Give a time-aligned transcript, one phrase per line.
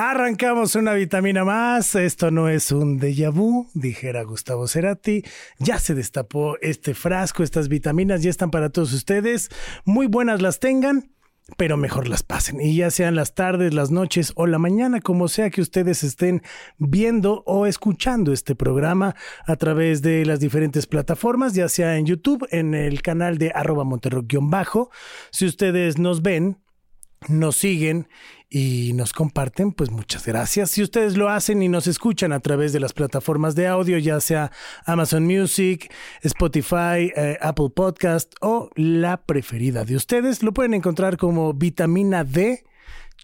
[0.00, 1.96] Arrancamos una vitamina más.
[1.96, 5.24] Esto no es un déjà vu, dijera Gustavo Cerati.
[5.58, 9.50] Ya se destapó este frasco, estas vitaminas ya están para todos ustedes.
[9.84, 11.10] Muy buenas las tengan
[11.56, 12.60] pero mejor las pasen.
[12.60, 16.42] Y ya sean las tardes, las noches o la mañana, como sea que ustedes estén
[16.76, 19.16] viendo o escuchando este programa
[19.46, 23.84] a través de las diferentes plataformas, ya sea en YouTube, en el canal de arroba
[23.84, 24.90] monterrock-bajo.
[25.30, 26.58] Si ustedes nos ven,
[27.26, 28.08] nos siguen
[28.50, 30.70] y nos comparten, pues muchas gracias.
[30.70, 34.20] Si ustedes lo hacen y nos escuchan a través de las plataformas de audio, ya
[34.20, 34.50] sea
[34.86, 41.52] Amazon Music, Spotify, eh, Apple Podcast o la preferida de ustedes, lo pueden encontrar como
[41.52, 42.64] vitamina D.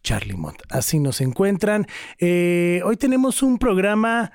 [0.02, 0.60] Charlie Mont.
[0.68, 1.86] Así nos encuentran.
[2.18, 4.32] Eh, hoy tenemos un programa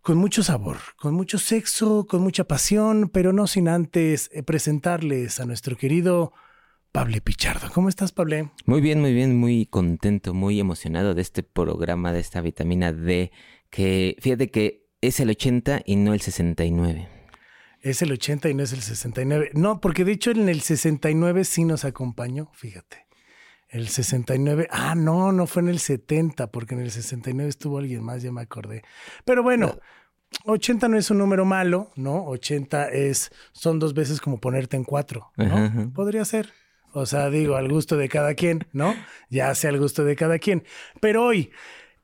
[0.00, 5.40] con mucho sabor, con mucho sexo, con mucha pasión, pero no sin antes eh, presentarles
[5.40, 6.32] a nuestro querido
[6.96, 7.68] Pablo Pichardo.
[7.74, 8.50] ¿Cómo estás, Pablo?
[8.64, 13.32] Muy bien, muy bien, muy contento, muy emocionado de este programa, de esta vitamina D,
[13.68, 17.06] que fíjate que es el 80 y no el 69.
[17.82, 19.50] Es el 80 y no es el 69.
[19.52, 23.06] No, porque de hecho en el 69 sí nos acompañó, fíjate.
[23.68, 28.02] El 69, ah, no, no fue en el 70, porque en el 69 estuvo alguien
[28.04, 28.84] más, ya me acordé.
[29.26, 29.78] Pero bueno,
[30.46, 32.24] 80 no es un número malo, ¿no?
[32.24, 35.92] 80 es, son dos veces como ponerte en cuatro, ¿no?
[35.92, 36.54] Podría ser.
[36.98, 38.94] O sea, digo, al gusto de cada quien, ¿no?
[39.28, 40.64] Ya sea al gusto de cada quien.
[40.98, 41.50] Pero hoy,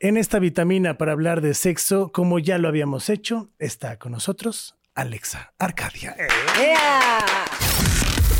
[0.01, 4.77] en esta vitamina para hablar de sexo, como ya lo habíamos hecho, está con nosotros
[4.95, 6.15] Alexa Arcadia.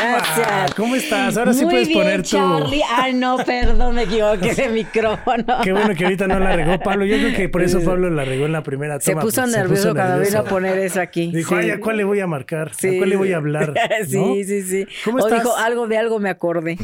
[0.00, 0.74] Gracias.
[0.74, 1.36] ¿Cómo estás?
[1.36, 2.28] Ahora sí puedes poner tu.
[2.30, 2.82] Charlie.
[2.90, 5.58] Ay, no, perdón, me equivoqué de micrófono.
[5.62, 7.04] Qué bueno que ahorita no la regó Pablo.
[7.04, 9.20] Yo creo que por eso Pablo la regó en la primera toma.
[9.20, 11.30] Se puso nervioso cuando vino a poner eso aquí.
[11.32, 12.68] Dijo, ay, ¿a cuál le voy a marcar?
[12.68, 13.74] ¿A cuál le voy a hablar?
[14.06, 14.86] Sí, sí, sí.
[15.04, 16.78] ¿Cómo o dijo, algo de algo me acordé.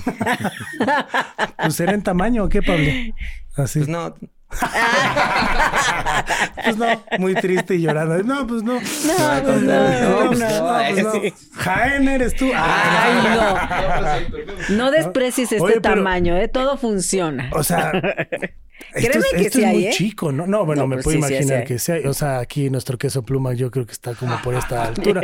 [1.57, 2.91] pues era en tamaño o qué, Pablo?
[3.57, 3.81] Así.
[3.81, 4.15] Pues no,
[6.65, 6.87] pues no,
[7.19, 8.23] muy triste y llorando.
[8.23, 8.75] No, pues no.
[8.75, 8.81] No,
[9.45, 12.51] pues no, no, pues Jaén eres tú.
[12.55, 14.29] Ay,
[14.69, 14.77] no.
[14.77, 16.49] No desprecies este tamaño, ¿eh?
[16.49, 17.51] Todo funciona.
[17.53, 17.93] O sea.
[18.93, 19.91] Créeme esto es, que esto es muy ¿eh?
[19.93, 20.47] chico, ¿no?
[20.47, 22.09] No, bueno, me pues puedo imaginar que sea.
[22.09, 25.23] O sea, aquí nuestro queso pluma yo creo que está como por esta altura.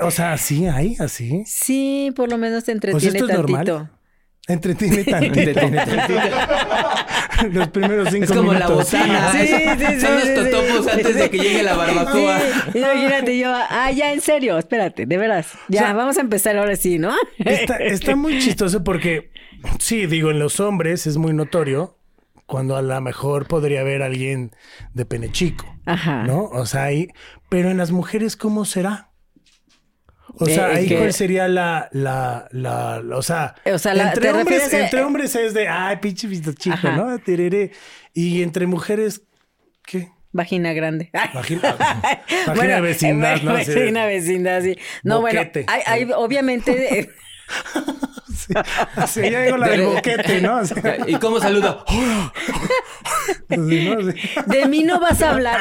[0.00, 1.44] O sea, sí hay, así.
[1.46, 3.78] Sí, por lo menos te entretiene pues esto es tantito.
[3.78, 3.93] Normal.
[4.46, 5.40] Entretiene tantito.
[5.40, 6.20] Entretiene tantito.
[7.50, 8.34] los primeros cinco minutos.
[8.34, 9.32] Es como la botana.
[9.32, 10.00] Sí, sí, sí.
[10.00, 12.40] Son los totopos antes de que llegue la barbacoa.
[12.74, 15.52] Imagínate yo, ah, ya, en serio, espérate, de veras.
[15.68, 17.14] Ya, vamos a empezar ahora sí, ¿no?
[17.38, 19.30] Está, está muy chistoso porque,
[19.78, 21.96] sí, digo, en los hombres es muy notorio
[22.46, 24.50] cuando a lo mejor podría haber alguien
[24.92, 25.64] de pene chico.
[25.86, 26.24] Ajá.
[26.24, 26.44] ¿No?
[26.44, 27.08] O sea, ahí.
[27.48, 29.08] Pero en las mujeres, ¿cómo será?
[30.38, 34.72] O sea, ahí cuál sería la, la, la, o sea, o sea la, entre, hombres,
[34.72, 37.18] entre hombres es de, ay, pinche visto chico, ¿no?
[37.18, 37.70] Tirere.
[38.12, 39.22] Y entre mujeres,
[39.86, 40.10] ¿qué?
[40.32, 41.10] Vagina grande.
[41.34, 41.76] Vagina,
[42.48, 43.52] vagina vecindad, ¿no?
[43.52, 44.76] Vagina vecindad, sí.
[45.04, 47.08] No, bueno, hay, hay obviamente...
[48.34, 48.54] sí,
[49.06, 50.60] sí, ya digo la del boquete, ¿no?
[51.06, 51.84] ¿Y cómo saluda?
[53.48, 55.60] De mí no vas a hablar.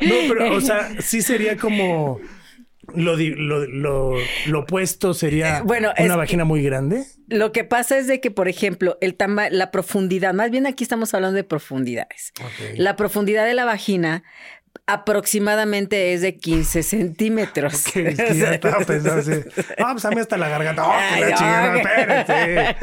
[0.00, 2.18] no, pero, o sea, sí sería como
[2.94, 4.14] lo, lo,
[4.46, 7.04] lo, opuesto sería bueno, una vagina muy grande.
[7.28, 9.16] Lo que pasa es de que, por ejemplo, el
[9.50, 12.32] la profundidad, más bien aquí estamos hablando de profundidades.
[12.76, 14.22] La profundidad de la vagina
[14.86, 17.88] aproximadamente es de 15 centímetros.
[17.88, 18.06] Okay,
[18.52, 19.32] estaba pensando así.
[19.78, 20.86] Ah, pues a mí hasta la garganta.
[20.86, 22.76] ¡Oh, la chingada!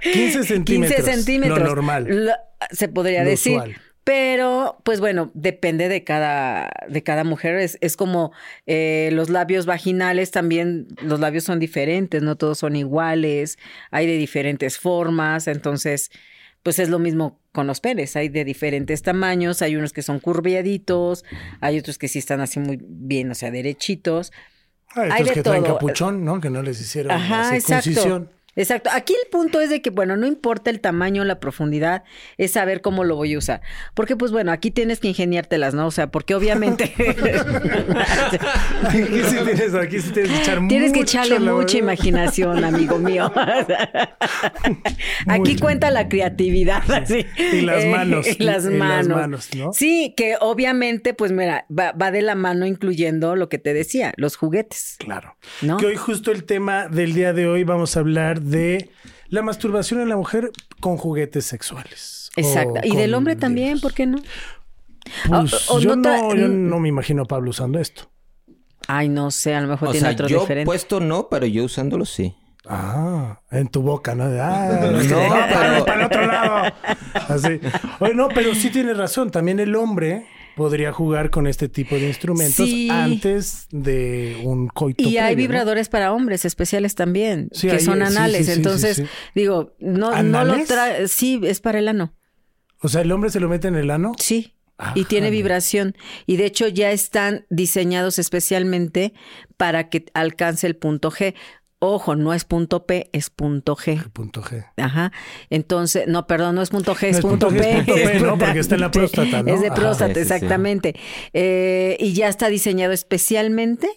[0.00, 0.96] 15 centímetros.
[0.96, 1.58] 15 centímetros.
[1.58, 2.36] Lo normal.
[2.70, 3.80] se podría decir.
[4.08, 7.56] Pero, pues bueno, depende de cada, de cada mujer.
[7.56, 8.32] Es, es como
[8.66, 13.58] eh, los labios vaginales también, los labios son diferentes, no todos son iguales,
[13.90, 16.10] hay de diferentes formas, entonces,
[16.62, 20.20] pues es lo mismo con los penes, hay de diferentes tamaños, hay unos que son
[20.20, 21.26] curviaditos,
[21.60, 24.32] hay otros que sí están así muy bien, o sea, derechitos.
[24.94, 26.40] Hay, otros que traen capuchón, ¿no?
[26.40, 28.22] Que no les hicieron Ajá, circuncisión.
[28.22, 28.37] Exacto.
[28.58, 28.90] Exacto.
[28.92, 32.02] Aquí el punto es de que, bueno, no importa el tamaño, la profundidad,
[32.38, 33.62] es saber cómo lo voy a usar.
[33.94, 35.86] Porque, pues bueno, aquí tienes que ingeniártelas, ¿no?
[35.86, 36.84] O sea, porque obviamente.
[38.82, 43.32] aquí sí tienes, aquí sí tienes que echar Tienes que echarle mucha imaginación, amigo mío.
[45.28, 46.82] aquí cuenta la creatividad.
[47.52, 48.26] Y las manos.
[48.26, 49.50] y las manos.
[49.54, 49.72] ¿no?
[49.72, 54.12] Sí, que obviamente, pues mira, va, va, de la mano incluyendo lo que te decía,
[54.16, 54.96] los juguetes.
[54.98, 55.36] Claro.
[55.62, 55.76] ¿no?
[55.76, 58.47] Que hoy justo el tema del día de hoy vamos a hablar de
[59.28, 60.50] la masturbación en la mujer
[60.80, 62.30] con juguetes sexuales.
[62.36, 62.80] Exacto.
[62.82, 64.18] Y del hombre también, ¿por qué no?
[65.26, 68.10] Pues, yo, no, yo no me imagino a Pablo usando esto.
[68.86, 70.66] Ay, no sé, a lo mejor tiene otro yo diferente.
[70.66, 72.34] puesto no, pero yo usándolo sí.
[72.66, 74.24] Ah, en tu boca, ¿no?
[74.40, 76.74] Ah, no, para, para el otro lado.
[77.28, 77.60] Así.
[78.00, 79.30] Oye, no, pero sí tienes razón.
[79.30, 80.26] También el hombre
[80.58, 85.08] podría jugar con este tipo de instrumentos antes de un coito.
[85.08, 88.48] Y hay vibradores para hombres especiales también, que son anales.
[88.48, 89.04] Entonces,
[89.36, 91.06] digo, no, no lo trae.
[91.06, 92.12] Sí, es para el ano.
[92.80, 94.12] O sea, ¿el hombre se lo mete en el ano?
[94.18, 94.54] Sí.
[94.94, 95.96] y tiene vibración.
[96.26, 99.12] Y de hecho ya están diseñados especialmente
[99.56, 101.34] para que alcance el punto G.
[101.80, 104.02] Ojo, no es punto P, es punto G.
[104.10, 104.66] punto G.
[104.76, 105.12] Ajá.
[105.48, 107.56] Entonces, no, perdón, no es punto G, es, punto, P.
[107.56, 108.38] Es punto P, ¿no?
[108.38, 109.54] Porque está en la próstata, ¿no?
[109.54, 110.96] Es de próstata, exactamente.
[111.32, 113.88] Eh, y ya está diseñado especialmente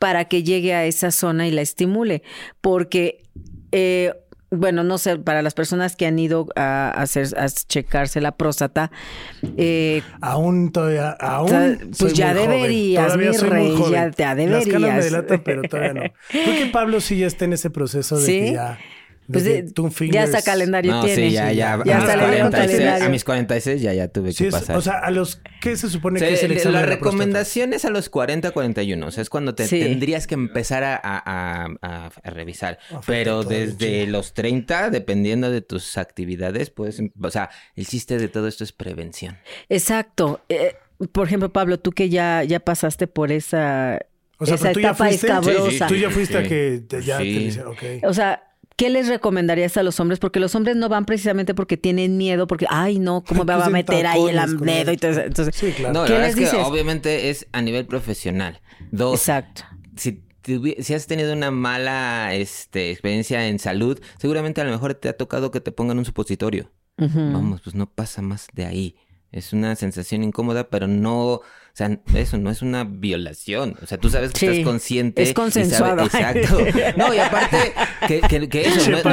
[0.00, 2.24] para que llegue a esa zona y la estimule.
[2.60, 3.22] Porque
[3.70, 4.14] eh,
[4.50, 8.90] bueno, no sé, para las personas que han ido a, hacer, a checarse la próstata.
[9.56, 11.92] Eh, aún todavía, aún.
[11.98, 14.66] Pues ya deberías, mi rey, ya, te deberías.
[14.66, 16.02] Las canas me delatan, pero todavía no.
[16.28, 18.78] Creo que Pablo sí ya está en ese proceso de que ya
[19.30, 19.44] pues
[20.10, 21.28] ya hasta calendario no, tiene.
[21.28, 21.78] Sí, ya, ya.
[21.84, 23.06] ya hasta calendario.
[23.06, 24.76] A mis 46 ya, ya tuve que pasar.
[24.76, 27.90] O sea, a los ¿qué se supone que es el examen La, recomendación es a
[27.90, 29.06] los 40, 41.
[29.06, 32.78] O sea, es cuando te tendrías que empezar a, a, a, a revisar.
[33.06, 38.48] Pero desde los 30, dependiendo de tus actividades, pues, o sea, el chiste de todo
[38.48, 39.38] esto es prevención.
[39.68, 40.40] Exacto.
[40.48, 40.74] Eh,
[41.12, 44.00] por ejemplo, Pablo, tú que ya, ya pasaste por esa,
[44.38, 45.86] o sea, esa etapa escabrosa.
[45.86, 47.82] tú ya fuiste a que ya te dicen, ok.
[48.04, 48.47] O sea,
[48.78, 50.20] ¿Qué les recomendarías a los hombres?
[50.20, 53.66] Porque los hombres no van precisamente porque tienen miedo, porque, ay, no, ¿cómo me va
[53.66, 54.92] a meter ahí el dedo?
[54.92, 55.94] Entonces, sí, claro.
[55.94, 58.60] No, la verdad es que obviamente es a nivel profesional.
[58.92, 59.64] Dos, Exacto.
[59.96, 60.22] Si,
[60.78, 65.16] si has tenido una mala este, experiencia en salud, seguramente a lo mejor te ha
[65.16, 66.70] tocado que te pongan un supositorio.
[66.98, 68.96] Vamos, pues no pasa más de ahí.
[69.30, 71.42] Es una sensación incómoda, pero no, o
[71.74, 73.76] sea, eso no es una violación.
[73.82, 75.22] O sea, tú sabes que estás consciente.
[75.22, 76.02] Es consensuado.
[76.04, 76.58] exacto.
[76.96, 77.74] No, y aparte,
[78.08, 79.04] que, que, eso, no, es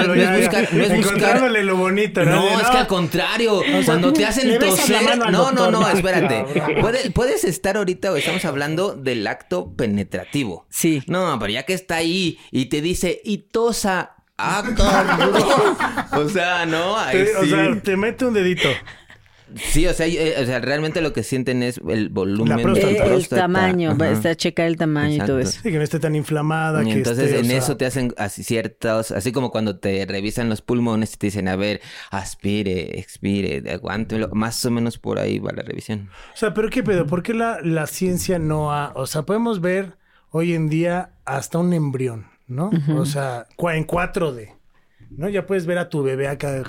[0.42, 1.52] buscar, no es buscar.
[1.52, 2.38] lo bonito, ¿no?
[2.38, 5.18] No, es que al contrario, cuando te hacen toser.
[5.32, 6.46] No, no, no, espérate.
[7.14, 10.66] puedes estar ahorita o estamos hablando del acto penetrativo.
[10.70, 11.04] Sí.
[11.08, 14.16] No, pero ya que está ahí y te dice, y tosa.
[14.38, 14.64] Ah,
[16.14, 16.98] O sea, no.
[16.98, 18.70] Ahí O sea, te mete un dedito.
[19.56, 23.28] Sí, o sea, eh, o sea, realmente lo que sienten es el volumen del El
[23.28, 25.60] tamaño, está a checar el tamaño y todo eso.
[25.64, 26.84] Sí, que no esté tan inflamada.
[26.84, 30.62] Y que entonces en eso te hacen así ciertos, así como cuando te revisan los
[30.62, 31.82] pulmones y te dicen, a ver,
[32.12, 36.10] aspire, expire, aguántelo, más o menos por ahí va la revisión.
[36.34, 39.62] O sea, pero qué pedo, ¿por qué la, la ciencia no ha, o sea, podemos
[39.62, 39.98] ver
[40.32, 42.70] hoy en día hasta un embrión, ¿no?
[42.96, 44.55] O sea, en 4D.
[45.18, 45.30] ¿No?
[45.30, 46.64] Ya puedes ver a tu bebé acá,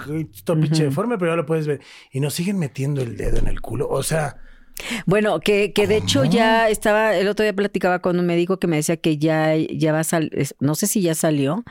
[0.44, 1.80] todo pinche deforme, pero ya lo puedes ver.
[2.12, 3.88] Y nos siguen metiendo el dedo en el culo.
[3.88, 4.36] O sea.
[5.06, 8.66] Bueno, que, que de hecho ya estaba, el otro día platicaba con un médico que
[8.66, 11.64] me decía que ya, ya va a salir, no sé si ya salió,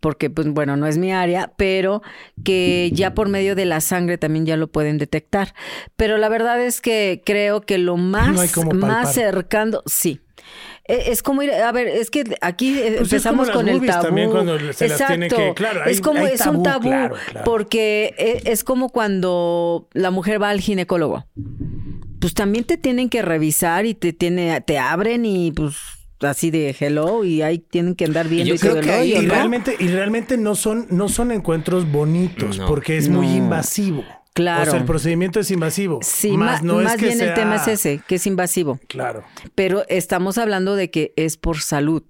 [0.00, 2.02] porque pues bueno, no es mi área, pero
[2.44, 5.54] que ya por medio de la sangre también ya lo pueden detectar.
[5.96, 10.20] Pero la verdad es que creo que lo más, más cercano, sí,
[10.84, 14.02] es como ir, a ver, es que aquí eh, pues empezamos con el tabú.
[14.02, 14.98] También cuando se Exacto.
[14.98, 16.90] Las tiene que, claro, es como es un tabú
[17.44, 21.26] porque eh, es como cuando la mujer va al ginecólogo.
[22.20, 25.76] Pues también te tienen que revisar y te tiene te abren y pues
[26.20, 29.88] así de hello y ahí tienen que andar viendo y, todo el y realmente y
[29.88, 34.04] realmente no son no son encuentros bonitos porque es muy invasivo.
[34.34, 34.62] Claro.
[34.62, 35.98] O sea, el procedimiento es invasivo.
[36.02, 38.80] Sí, más, no más bien el tema es ese, que es invasivo.
[38.88, 39.24] Claro.
[39.54, 42.02] Pero estamos hablando de que es por salud.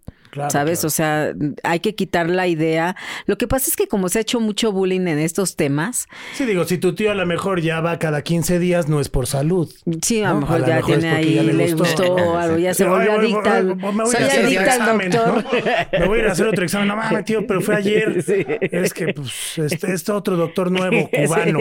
[0.51, 0.85] ¿Sabes?
[0.85, 2.97] O sea, hay que quitar la idea.
[3.27, 6.09] Lo que pasa es que como se ha hecho mucho bullying en estos temas.
[6.35, 9.09] Sí, digo, si tu tío a lo mejor ya va cada 15 días, no es
[9.09, 9.73] por salud.
[10.03, 13.79] Sí, a lo mejor ya tiene ahí, le, gustó, algo, ya se volvió adicta al
[14.07, 15.45] Soy adicta al doctor.
[15.99, 16.89] Me voy a ir a hacer otro examen.
[16.89, 18.23] No mames, tío, pero fue ayer.
[18.73, 21.61] Es que, pues, este, este otro doctor nuevo, cubano.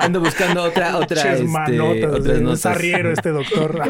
[0.00, 2.50] Ando buscando otra, otra, este, manotas, otras notas.
[2.50, 3.80] Un sarriero este doctor.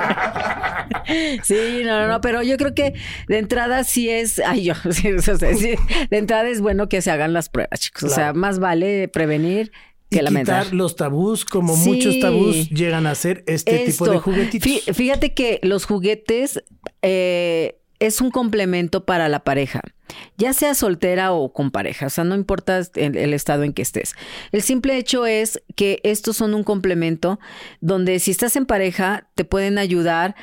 [1.43, 2.95] sí, no, no, no, pero yo creo que
[3.29, 5.79] de entrada sí es, ay, yo, de
[6.11, 8.05] entrada es bueno que se hagan las pruebas, chicos.
[8.05, 9.73] O sea, más vale prevenir
[10.11, 14.97] que y quitar los tabús, como muchos tabús llegan a ser este tipo de juguetitos.
[14.97, 16.63] Fíjate que los juguetes
[17.03, 19.81] eh, es un complemento para la pareja,
[20.37, 24.15] ya sea soltera o con pareja, o sea, no importa el, estado en que estés.
[24.53, 27.39] El simple hecho es que estos son un complemento
[27.81, 30.35] donde si estás en pareja te pueden ayudar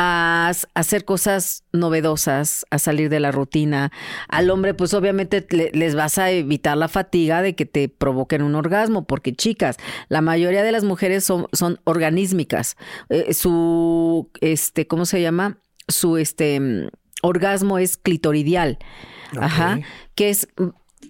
[0.00, 3.90] a hacer cosas novedosas, a salir de la rutina.
[4.28, 8.54] Al hombre, pues obviamente les vas a evitar la fatiga de que te provoquen un
[8.54, 9.76] orgasmo, porque chicas,
[10.08, 12.76] la mayoría de las mujeres son, son organísmicas.
[13.08, 15.58] Eh, su, este, ¿cómo se llama?
[15.88, 16.90] Su, este,
[17.22, 18.78] orgasmo es clitoridial.
[19.36, 19.80] Ajá,
[20.14, 20.48] que es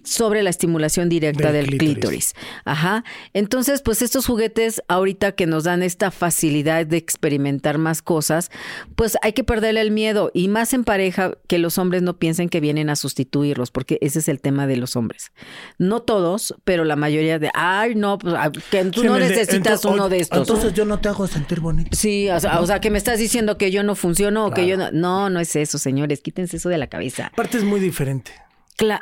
[0.03, 2.33] sobre la estimulación directa del, clítoris.
[2.65, 3.03] Ajá.
[3.33, 8.51] Entonces, pues estos juguetes ahorita que nos dan esta facilidad de experimentar más cosas,
[8.95, 12.49] pues hay que perderle el miedo y más en pareja que los hombres no piensen
[12.49, 15.31] que vienen a sustituirlos, porque ese es el tema de los hombres.
[15.77, 20.09] No todos, pero la mayoría de, ay, no, pues ah, que tú no necesitas uno
[20.09, 20.39] de estos.
[20.39, 21.89] Entonces yo no te hago sentir bonito.
[21.95, 24.91] Sí, o sea, que me estás diciendo que yo no funciono o que yo no.
[24.91, 27.27] No, no es eso, señores, quítense eso de la cabeza.
[27.27, 28.31] Aparte es muy diferente.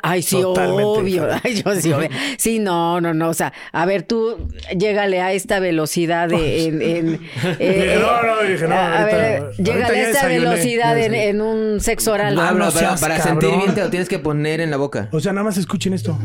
[0.02, 1.28] Ay, sí, obvio.
[1.42, 2.08] Ay, yo sí, obvio.
[2.36, 3.28] Sí, no, no, no.
[3.28, 7.12] O sea, a ver, tú llégale a esta velocidad de, en, en,
[8.00, 8.74] no, no, dije, no.
[8.74, 12.34] A ver, llégale a esta velocidad en, un sexo oral.
[12.34, 15.08] No, no, pero para sentir bien te lo tienes que poner en la boca.
[15.12, 16.18] O sea, nada más escuchen esto.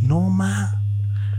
[0.00, 0.81] No, ma.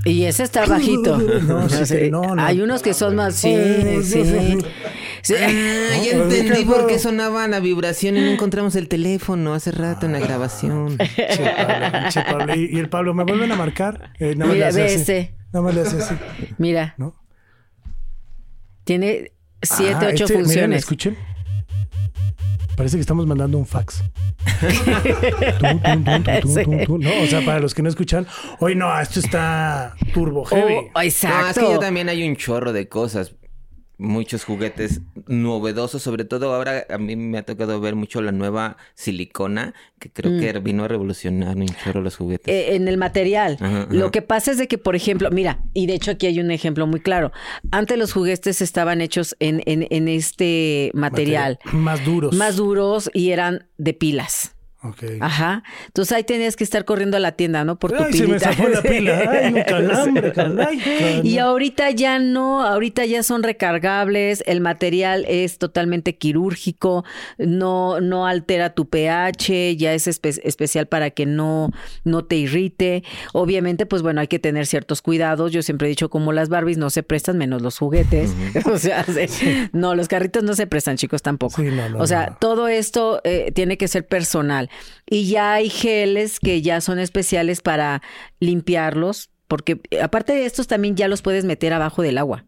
[0.05, 1.17] Y ese está bajito.
[1.43, 3.36] No, sí, no, no, Hay unos que son más.
[3.36, 3.55] Sí,
[4.03, 4.57] sí.
[5.36, 10.05] Ah, ya entendí por qué sonaba la vibración y no encontramos el teléfono hace rato
[10.05, 10.98] en la grabación.
[10.98, 14.12] Che, Pablo, Y, el Pablo, ¿me vuelven a marcar?
[14.19, 15.36] Eh, nada Mira, ve ese.
[15.53, 16.15] Nada más le hace así.
[16.57, 16.95] Mira.
[16.98, 17.15] ¿No?
[18.83, 19.31] Tiene
[19.62, 20.55] siete, ah, ocho este, funciones.
[20.55, 21.17] Miren, escuchen.
[22.75, 24.03] Parece que estamos mandando un fax.
[26.88, 28.25] no, o sea, para los que no escuchan,
[28.60, 30.89] hoy no, esto está turbo heavy.
[30.93, 31.38] Oh, exacto.
[31.38, 33.36] No, es que yo también hay un chorro de cosas
[33.97, 38.77] muchos juguetes novedosos, sobre todo ahora a mí me ha tocado ver mucho la nueva
[38.95, 40.63] silicona, que creo que mm.
[40.63, 42.53] vino a revolucionar un chorro los juguetes.
[42.53, 43.57] Eh, en el material.
[43.89, 46.51] Lo que pasa es de que, por ejemplo, mira, y de hecho aquí hay un
[46.51, 47.31] ejemplo muy claro.
[47.71, 51.59] Antes los juguetes estaban hechos en, en, en este material.
[51.71, 52.35] Más duros.
[52.35, 54.55] Más duros y eran de pilas.
[55.22, 55.63] Ajá.
[55.88, 57.80] Entonces ahí tenías que estar corriendo a la tienda, ¿no?
[57.80, 59.30] Por tu Ay, se me sacó la pila.
[59.32, 60.34] Ay, un calambre,
[61.24, 67.06] Y ahorita ya no, ahorita ya son recargables, el material es totalmente quirúrgico,
[67.38, 71.72] no, no altera tu pH, ya es especial para que no,
[72.04, 73.04] no te irrite.
[73.32, 75.52] Obviamente, pues bueno, hay que tener ciertos cuidados.
[75.54, 78.32] Yo siempre he dicho, como las Barbies no se prestan, menos los juguetes.
[78.66, 79.06] o sea,
[79.72, 81.62] no, los carritos no se prestan, chicos, tampoco.
[81.98, 84.70] o sea, todo esto eh, tiene que ser personal.
[85.10, 88.01] Y ya hay geles que ya son especiales para
[88.39, 92.46] limpiarlos, porque eh, aparte de estos también ya los puedes meter abajo del agua.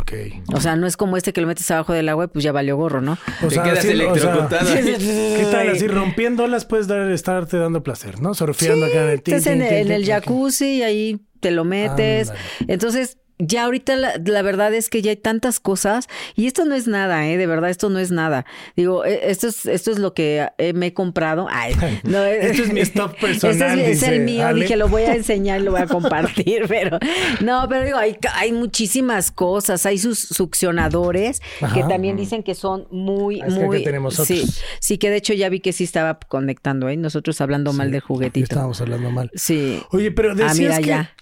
[0.00, 0.42] Okay.
[0.54, 2.50] O sea, no es como este que lo metes abajo del agua y pues ya
[2.50, 3.18] valió gorro, ¿no?
[3.42, 4.74] O sea, quedas electrocutado.
[4.74, 5.68] ¿Qué tal?
[5.68, 8.32] Así rompiéndolas puedes dar, estarte dando placer, ¿no?
[8.32, 12.32] Surfeando acá en el Estás en, el jacuzzi y ahí te lo metes.
[12.68, 16.86] Entonces, ya ahorita la, verdad es que ya hay tantas cosas y esto no es
[16.86, 17.36] nada, ¿eh?
[17.36, 18.46] De verdad, esto no es nada.
[18.76, 21.48] Digo, e, esto es, esto es lo que eh, me he comprado.
[21.50, 23.78] Ay, no, este es mi stock personal.
[23.80, 26.98] Este es, el mío, dije, lo voy a enseñar y lo voy a compartir, pero
[27.40, 29.84] no, pero digo, hay, hay muchísimas cosas.
[29.86, 31.42] Hay sus succionadores
[31.74, 33.78] que también dicen que son muy, ah, es muy...
[33.78, 34.44] Que tenemos sí,
[34.78, 36.96] sí, que de hecho ya vi que sí estaba conectando, ¿eh?
[36.96, 38.44] Nosotros hablando mal del juguetito.
[38.44, 39.30] Estábamos hablando mal.
[39.34, 39.82] Sí.
[39.90, 40.86] Oye, pero decías ah, mira, que...
[40.86, 41.14] ya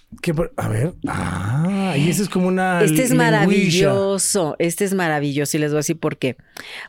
[0.57, 2.83] a ver, ah, y ese es como una.
[2.83, 6.37] Este es maravilloso, este es maravilloso y les voy a decir por qué.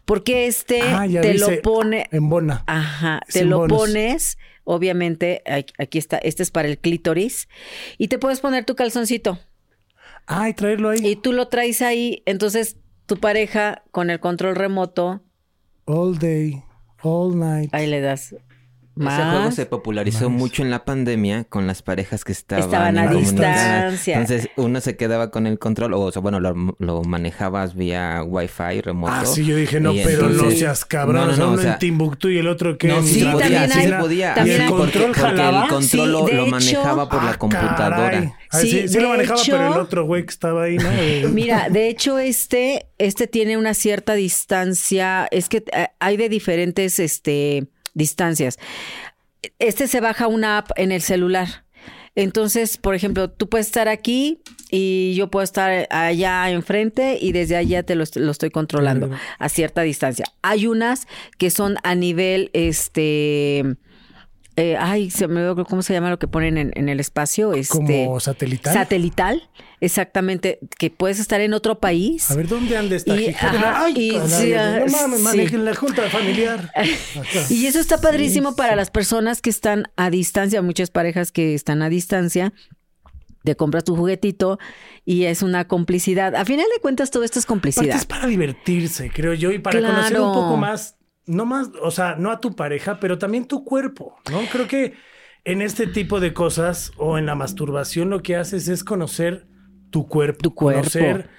[0.05, 2.07] Porque este ah, te lo pone.
[2.11, 2.65] En bona.
[2.67, 5.43] Ajá, te lo pones, obviamente,
[5.79, 7.49] aquí está, este es para el clítoris,
[7.97, 9.39] y te puedes poner tu calzoncito.
[10.27, 11.07] Ah, y traerlo ahí.
[11.07, 12.77] Y tú lo traes ahí, entonces
[13.07, 15.23] tu pareja con el control remoto.
[15.85, 16.63] All day,
[17.03, 17.71] all night.
[17.73, 18.35] Ahí le das
[19.01, 23.11] ese juego se popularizó mucho en la pandemia con las parejas que estaban, estaban a
[23.13, 24.21] distancia.
[24.21, 29.13] Entonces uno se quedaba con el control, o, sea, bueno, lo, manejabas vía Wi-Fi remoto.
[29.15, 31.29] Ah, sí, yo dije, no, pero no seas cabrón.
[31.29, 32.89] No, no, uno en Timbuktu y el otro que.
[32.89, 34.35] No, sí, podía, sí se podía.
[34.45, 38.37] ¿Y el control porque, el control lo, manejaba por la ah, computadora.
[38.51, 40.91] Ah, sí, sí, lo manejaba, pero el otro güey que estaba ahí, ¿no?
[41.31, 45.29] Mira, de hecho, este, este tiene una cierta distancia.
[45.31, 48.59] Es que eh, hay de diferentes, este distancias.
[49.59, 51.65] Este se baja una app en el celular.
[52.15, 57.57] Entonces, por ejemplo, tú puedes estar aquí y yo puedo estar allá enfrente y desde
[57.57, 60.27] allá te lo, estoy controlando a cierta distancia.
[60.43, 61.07] Hay unas
[61.39, 63.77] que son a nivel, este...
[64.57, 67.55] Eh, ay, se me olvidó cómo se llama lo que ponen en, el espacio.
[67.55, 68.75] Este, Como satelital.
[68.75, 69.49] Satelital,
[69.81, 72.31] exactamente, que puedes estar en otro país.
[72.31, 76.71] A ver, ¿dónde anda esta y, Ay, no mames, manejen la junta familiar.
[77.49, 81.81] y eso está padrísimo para las personas que están a distancia, muchas parejas que están
[81.83, 82.53] a distancia
[83.45, 84.59] te compras tu juguetito
[85.05, 86.35] y es una complicidad.
[86.37, 87.97] A final de cuentas, todo esto es complicidad.
[87.97, 92.17] es para divertirse, creo yo, y para conocer un poco más no más, o sea,
[92.17, 94.41] no a tu pareja, pero también tu cuerpo, ¿no?
[94.51, 94.95] Creo que
[95.45, 99.47] en este tipo de cosas o en la masturbación lo que haces es conocer
[99.91, 100.81] tu cuerpo, tu cuerpo.
[100.81, 101.31] conocer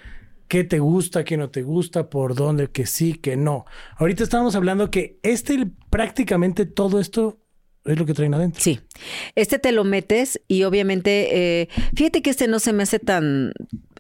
[0.47, 3.65] qué te gusta, qué no te gusta, por dónde, que sí, que no.
[3.97, 7.39] Ahorita estábamos hablando que este prácticamente todo esto
[7.85, 8.61] es lo que traen adentro.
[8.61, 8.79] Sí.
[9.35, 13.53] Este te lo metes y obviamente, eh, fíjate que este no se me hace tan...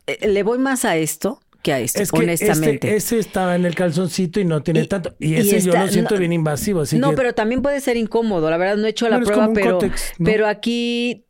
[0.07, 2.95] Eh, le voy más a esto que a este, honestamente.
[2.95, 5.15] ese estaba en el calzoncito y no tiene tanto.
[5.17, 6.83] Y ese yo lo siento bien invasivo.
[6.97, 8.49] no, pero también puede ser incómodo.
[8.49, 9.79] La verdad, no he hecho la prueba, pero,
[10.23, 11.25] pero aquí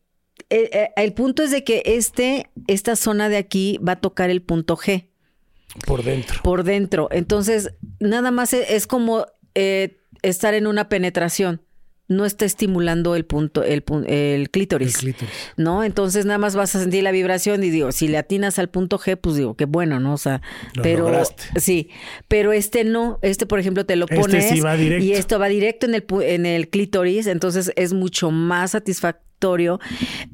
[0.50, 4.30] eh, eh, el punto es de que este, esta zona de aquí va a tocar
[4.30, 5.08] el punto G.
[5.86, 6.42] Por dentro.
[6.44, 7.08] Por dentro.
[7.12, 9.25] Entonces, nada más es, como
[9.56, 11.62] eh, estar en una penetración
[12.07, 14.98] no está estimulando el punto, el, el, clítoris,
[15.55, 15.83] ¿no?
[15.83, 19.00] Entonces nada más vas a sentir la vibración y digo, si le atinas al punto
[19.00, 20.13] G, pues digo, qué bueno, ¿no?
[20.13, 20.41] O sea,
[20.81, 21.12] pero
[21.55, 21.89] sí,
[22.27, 24.51] pero este no, este por ejemplo te lo este pones
[25.01, 29.79] y esto va directo en el en el clítoris, entonces es mucho más satisfactorio.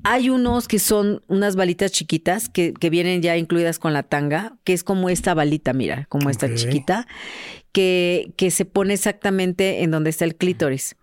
[0.04, 4.58] Hay unos que son unas balitas chiquitas que, que vienen ya incluidas con la tanga,
[4.64, 7.08] que es como esta balita, mira, como esta chiquita,
[7.72, 10.96] que, que se pone exactamente en donde está el clítoris.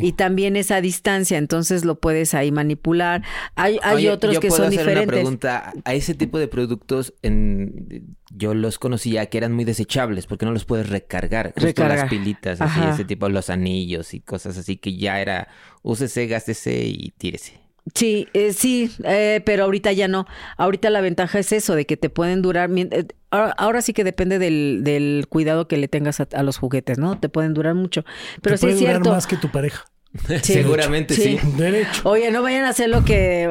[0.00, 3.22] Y también esa distancia, entonces lo puedes ahí manipular.
[3.54, 8.54] Hay, hay otros que son hacer Una pregunta, a ese tipo de productos en, yo
[8.54, 11.52] los conocía que eran muy desechables porque no los puedes recargar.
[11.56, 11.98] Recargar.
[11.98, 15.48] las pilitas, así, ese tipo, los anillos y cosas así que ya era,
[15.82, 17.61] úsese, gástese y tírese.
[17.94, 20.26] Sí, eh, sí, eh, pero ahorita ya no.
[20.56, 22.70] Ahorita la ventaja es eso, de que te pueden durar.
[22.76, 27.18] Eh, ahora, sí que depende del, del, cuidado que le tengas a, los juguetes, ¿no?
[27.18, 28.04] Te pueden durar mucho.
[28.40, 29.10] Pero sí es cierto.
[29.10, 29.84] más que tu pareja.
[30.42, 31.38] Seguramente sí.
[31.56, 32.02] Derecho.
[32.04, 33.50] Oye, no vayan a hacer lo que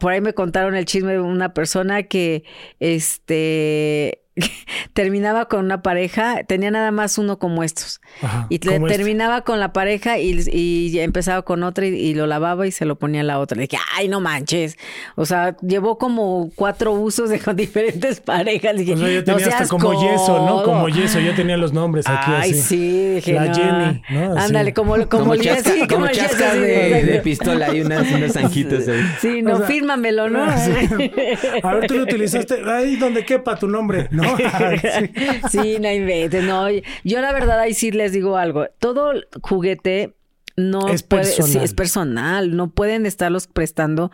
[0.00, 2.44] por ahí me contaron el chisme de una persona que
[2.80, 4.21] este
[4.94, 8.00] terminaba con una pareja, tenía nada más uno como estos.
[8.48, 8.80] y este.
[8.80, 13.20] terminaba con la pareja y, empezaba con otra y, lo lavaba y se lo ponía
[13.20, 13.56] a la otra.
[13.56, 14.78] Le dije, ay, no manches.
[15.16, 18.76] O sea, llevó como cuatro usos de con diferentes parejas.
[18.76, 20.62] Dije, o sea, yo tenía hasta como yeso, ¿no?
[20.62, 22.30] Como yeso, yo tenía los nombres aquí.
[22.34, 24.38] Ay, sí, dije, La Jenny, ¿no?
[24.38, 28.88] Ándale, como, como, como, el Jessy, como, chasca de, de, pistola y unas, unos anjitos
[28.88, 29.02] ahí.
[29.20, 30.42] Sí, no, fírmamelo, ¿no?
[31.62, 34.21] A ver, tú lo utilizaste ahí donde quepa tu nombre, ¿no?
[35.50, 35.76] sí.
[35.80, 36.68] no inventes, no.
[37.04, 38.66] Yo la verdad ahí sí les digo algo.
[38.78, 40.14] Todo juguete
[40.56, 41.64] no es personal.
[41.64, 44.10] es personal, no pueden estarlos prestando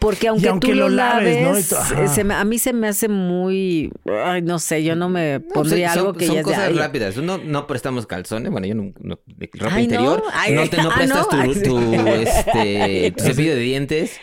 [0.00, 3.92] porque aunque, tú lo laves, a mí se me hace muy,
[4.24, 7.16] ay, no sé, yo no me pondría algo que son cosas rápidas.
[7.18, 9.20] No, no prestamos calzones, bueno, yo no, no
[9.54, 14.20] ropa interior, no, te, no prestas tu, este, tu cepillo de dientes.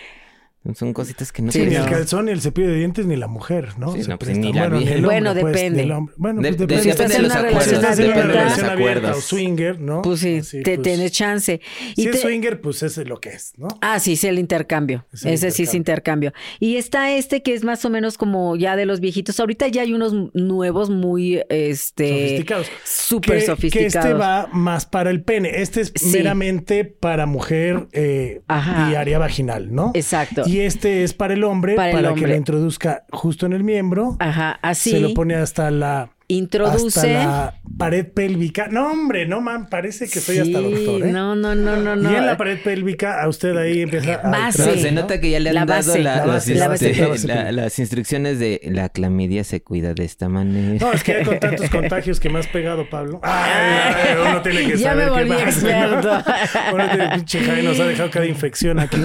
[0.73, 3.27] Son cositas que no sí, Ni el calzón, ni el cepillo de dientes, ni la
[3.27, 3.93] mujer, ¿no?
[3.93, 5.83] Sí, no pues, ni la bueno, bueno, pues, depende.
[6.17, 6.83] bueno, pues, depende.
[6.83, 7.97] De, depende de los acuerdos.
[7.97, 9.17] Depende de los acuerdos.
[9.17, 10.01] O swinger, ¿no?
[10.01, 11.61] Pues sí, te tienes chance.
[11.95, 13.67] Y si es swinger, pues ese es lo que es, ¿no?
[13.81, 15.05] Ah, sí, es el intercambio.
[15.23, 16.33] ese sí es intercambio.
[16.59, 19.39] Y está este que es más o menos como ya de los viejitos.
[19.39, 22.07] Ahorita ya hay unos nuevos muy, este...
[22.07, 22.67] Sofisticados.
[22.83, 23.93] Súper sofisticados.
[23.93, 25.61] Que este va más para el pene.
[25.61, 29.91] Este es meramente para mujer eh, y área vaginal, ¿no?
[29.93, 30.43] Exacto.
[30.47, 34.15] Y este es para el hombre, para, que lo introduzca justo en el miembro.
[34.19, 34.91] Ajá, así.
[34.91, 38.67] Se lo pone hasta la introduce hasta la pared pélvica.
[38.67, 41.03] No, hombre, no, man, parece que soy hasta doctor.
[41.03, 41.11] ¿eh?
[41.11, 42.11] No, no, no, no, no.
[42.11, 44.29] Y en la pared pélvica, a usted ahí empieza a.
[44.29, 49.93] Base, se nota que ya le han dado las, instrucciones de la clamidia se cuida
[49.93, 50.77] de esta manera.
[50.79, 53.19] No, es que con tantos contagios que me has pegado, Pablo.
[53.23, 54.79] Ay, uno tiene que saber.
[54.79, 56.23] Ya me volví experto.
[56.73, 58.97] Uno tiene pinche Jaime nos ha dejado cada infección aquí.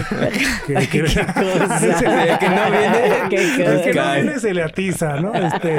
[0.66, 3.28] que, que, que, no viene.
[3.28, 3.36] Que,
[3.84, 5.34] que no viene se le atiza, ¿no?
[5.34, 5.76] Este,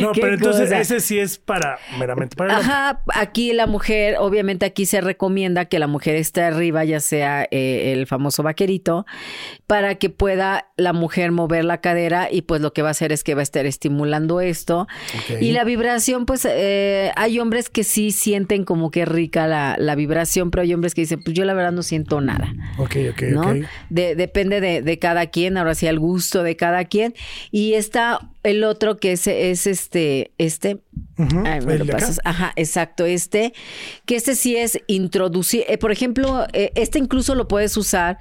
[0.00, 4.86] no, pero entonces ese sí es para meramente para Ajá, aquí la mujer, obviamente aquí
[4.86, 9.06] se recomienda que la mujer esté arriba, ya sea eh, el famoso vaquerito,
[9.66, 13.12] para que pueda la mujer mover la cadera y pues lo que va a hacer
[13.12, 14.86] es que va a estar estimulando esto.
[15.40, 19.94] Y la vibración, pues eh, hay hombres que sí sienten como que rica la, la,
[19.94, 22.52] vibración, pero hay hombres que dicen, pues yo la verdad no siento nada.
[22.78, 23.54] Ok, ok, ¿no?
[23.90, 27.14] depende de, de cada quien, ahora sí, al gusto de cada quien.
[27.50, 30.82] Y está el otro que es, es este, este.
[31.16, 32.20] me lo pasas.
[32.24, 33.52] Ajá, exacto, este.
[34.06, 35.64] Que este sí es introducir.
[35.68, 38.18] Eh, por ejemplo, eh, este incluso lo puedes usar,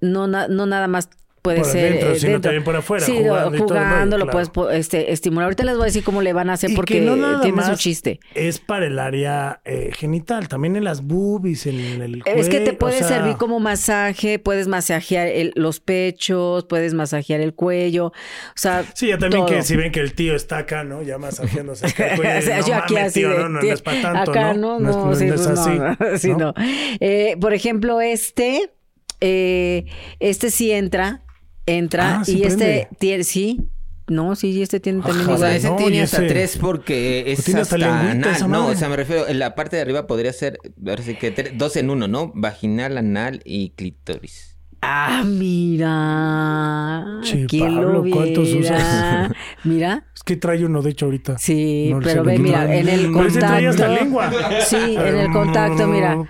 [0.00, 1.08] no, no nada más
[1.46, 3.04] puede ser dentro, eh, sino también por afuera.
[3.04, 3.16] Sí,
[3.58, 5.44] jugando, lo puedes este, estimular.
[5.44, 7.00] Ahorita les voy a decir cómo le van a hacer porque
[7.42, 8.20] tiene su chiste.
[8.34, 12.60] Es para el área eh, genital, también en las boobies, en el cuello, Es que
[12.60, 18.12] te puede servir como masaje, puedes masajear los pechos, puedes masajear el cuello, o
[18.54, 21.02] sea, Sí, ya también que si ven que el tío está acá, ¿no?
[21.02, 22.38] Ya masajeándose acá el cuello.
[22.38, 24.80] o sea, no, yo aquí así tío, no, no, es para tanto, acá, ¿no?
[24.80, 25.70] No, no, sí, es pues, así.
[26.18, 26.54] sí, no.
[27.00, 28.72] Eh, por ejemplo, este,
[29.20, 31.25] este sí entra
[31.66, 33.68] entra ah, y este tiene, sí.
[34.08, 35.36] No, sí, este tiene también igual.
[35.36, 38.48] O sea, ese tiene hasta tres porque es tiene hasta, anal.
[38.48, 40.58] No, o sea, me refiero, en la parte de arriba podría ser,
[41.20, 42.30] que dos en uno, ¿no?
[42.34, 44.56] Vaginal, anal y clítoris.
[44.80, 47.20] Ah, mira.
[47.48, 49.32] ¿Quién lo ¿cuántos usas?
[49.64, 50.06] Mira.
[50.14, 51.38] Es que trae uno, de hecho, ahorita.
[51.38, 53.88] Sí, pero ve, mira, en el contacto.
[53.88, 54.30] lengua.
[54.64, 56.22] Sí, en el contacto, mira.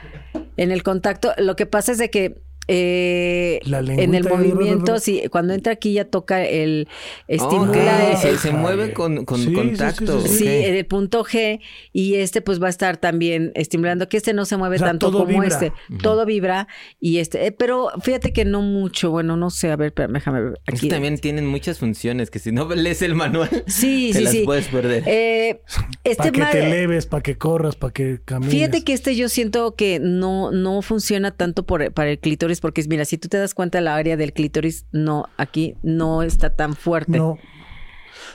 [0.56, 5.54] En el contacto, lo que pasa es de que eh, en el movimiento, sí, cuando
[5.54, 6.88] entra aquí ya toca el
[7.28, 8.16] estimula.
[8.16, 10.20] se, mueve con, contacto.
[10.20, 11.60] Sí, en el punto G
[11.92, 15.42] y este pues va a estar también estimulando que este no se mueve tanto como
[15.42, 15.72] este.
[16.02, 16.68] Todo vibra
[17.00, 20.60] y este, eh, pero fíjate que no mucho, bueno, no sé, a ver, déjame ver.
[20.66, 24.36] Aquí también tienen muchas funciones que si no lees el manual, sí, te sí, las
[24.44, 25.04] puedes perder.
[25.06, 25.62] Eh,
[26.10, 28.52] este para que te leves, para que corras, para que camines.
[28.52, 32.84] Fíjate que este yo siento que no, no funciona tanto por, para el clítoris porque
[32.88, 36.74] mira, si tú te das cuenta, la área del clítoris no, aquí no está tan
[36.74, 37.18] fuerte.
[37.18, 37.38] No.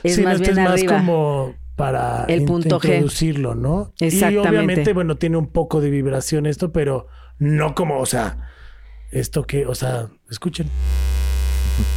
[0.02, 3.92] Es más bien es más como para el punto introducirlo, ¿no?
[3.98, 4.34] Exactamente.
[4.34, 7.08] Y obviamente, bueno, tiene un poco de vibración esto, pero
[7.38, 8.50] no como, o sea,
[9.10, 10.68] esto que, o sea, escuchen.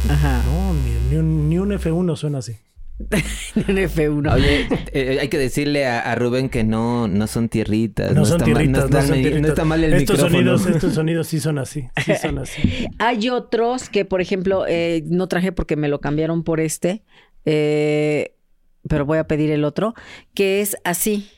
[0.08, 0.42] Ajá.
[0.44, 0.74] No,
[1.10, 2.56] ni, un, ni un F1 suena así.
[3.56, 4.32] en F1.
[4.32, 8.14] Oye, eh, hay que decirle a, Rubén que no, no son tierritas.
[8.14, 10.56] No, son tierritas, no, está mal el estos micrófono.
[10.56, 11.88] Sonidos, estos sonidos sí son así.
[12.04, 12.86] Sí son así.
[12.98, 17.04] hay otros que, por ejemplo, eh, no traje porque me lo cambiaron por este,
[17.44, 18.34] eh,
[18.88, 19.94] pero voy a pedir el otro,
[20.34, 21.28] que es así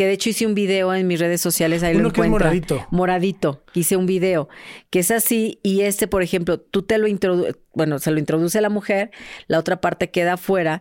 [0.00, 2.86] que de hecho hice un video en mis redes sociales, ahí lo que moradito.
[2.90, 4.48] Moradito, hice un video,
[4.88, 8.58] que es así, y este, por ejemplo, tú te lo introduces, bueno, se lo introduce
[8.62, 9.10] la mujer,
[9.46, 10.80] la otra parte queda afuera,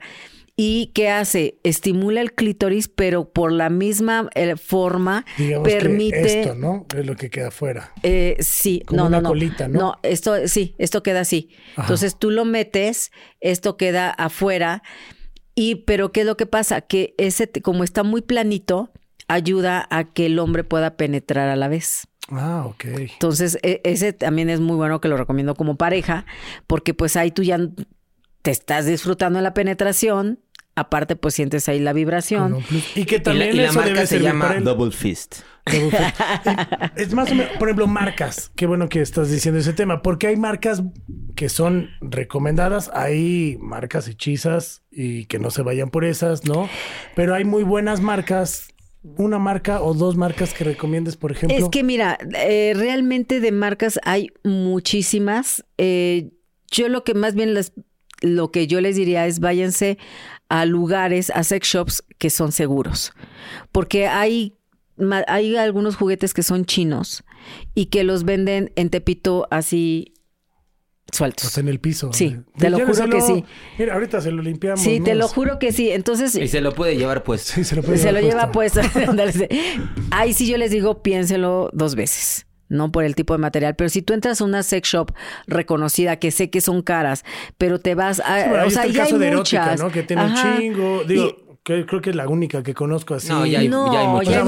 [0.55, 1.59] y ¿qué hace?
[1.65, 5.25] Estimula el clítoris, pero por la misma eh, forma
[5.65, 6.39] permite...
[6.39, 6.85] esto, ¿no?
[6.97, 7.91] Es lo que queda afuera.
[8.03, 9.27] Eh, sí, no, no, no.
[9.27, 9.79] Colita, ¿no?
[9.79, 11.49] No, esto, sí, esto queda así.
[11.75, 14.81] Entonces tú lo metes, esto queda afuera,
[15.55, 16.79] y, pero ¿qué es lo que pasa?
[16.79, 18.93] Que ese, como está muy planito,
[19.29, 22.07] ayuda a que el hombre pueda penetrar a la vez.
[22.31, 22.85] Ah, ok.
[22.85, 26.25] Entonces, e, ese también es muy bueno que lo recomiendo como pareja,
[26.67, 27.57] porque pues ahí tú ya
[28.41, 30.39] te estás disfrutando de la penetración,
[30.75, 32.57] aparte pues sientes ahí la vibración.
[32.95, 35.37] Y que también la, marca se llama Double Fist.
[36.95, 38.51] es más o menos, por ejemplo, marcas.
[38.55, 40.81] Qué bueno que estás diciendo ese tema, porque hay marcas
[41.35, 46.67] que son recomendadas, hay marcas hechizas y que no se vayan por esas, ¿no?
[47.15, 48.69] Pero hay muy buenas marcas
[49.03, 51.57] una marca o dos marcas que recomiendes, por ejemplo?
[51.57, 55.65] Es que mira, eh, realmente de marcas hay muchísimas.
[55.77, 56.31] Eh,
[56.69, 57.71] yo lo que más bien les,
[58.21, 59.97] lo que yo les diría es váyanse
[60.49, 63.13] a lugares, a sex shops que son seguros.
[63.71, 64.57] Porque hay,
[65.27, 67.23] hay algunos juguetes que son chinos
[67.75, 70.13] y que los venden en Tepito así
[71.11, 71.57] sueltos.
[71.57, 72.11] en el piso.
[72.13, 73.45] Sí, te lo juro que sí.
[73.77, 74.81] Mira, ahorita se lo limpiamos.
[74.81, 75.89] Sí, te lo juro que sí.
[75.91, 76.35] Entonces.
[76.35, 77.41] Y se lo puede llevar pues.
[77.41, 78.81] Sí, se lo puede Se lo lleva puesto.
[80.11, 83.89] Ahí sí yo les digo, piénselo dos veces no por el tipo de material, pero
[83.89, 85.11] si tú entras a una sex shop
[85.47, 87.25] reconocida que sé que son caras,
[87.57, 89.91] pero te vas a, o sea, ya hay muchas, ¿no?
[89.91, 91.48] Que tiene un chingo, digo,
[91.85, 93.29] creo que es la única que conozco así.
[93.29, 93.69] No, ya hay,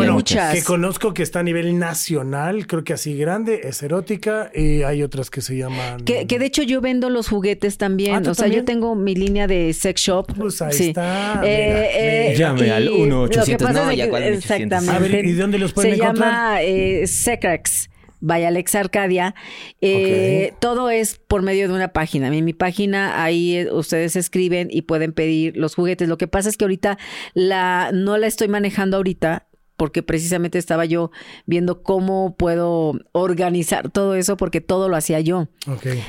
[0.09, 0.53] muchas.
[0.53, 5.03] Que conozco que está a nivel nacional, creo que así grande, es erótica, y hay
[5.03, 6.03] otras que se llaman...
[6.03, 9.47] Que, de hecho yo vendo los juguetes también, ah, o sea, yo tengo mi línea
[9.47, 10.33] de sex shop.
[10.35, 11.41] Pues ahí está.
[11.43, 14.95] Eh, eh, Llame al 1 800 no, ya Exactamente.
[14.95, 16.29] A ver, ¿y dónde los pueden se encontrar?
[16.29, 17.90] Se llama eh, Secrex.
[18.21, 19.35] Vaya Alex Arcadia.
[19.81, 22.33] Eh, todo es por medio de una página.
[22.33, 26.07] En mi página ahí eh, ustedes escriben y pueden pedir los juguetes.
[26.07, 26.97] Lo que pasa es que ahorita
[27.33, 29.47] la no la estoy manejando ahorita
[29.81, 31.09] porque precisamente estaba yo
[31.47, 35.47] viendo cómo puedo organizar todo eso, porque todo lo hacía yo.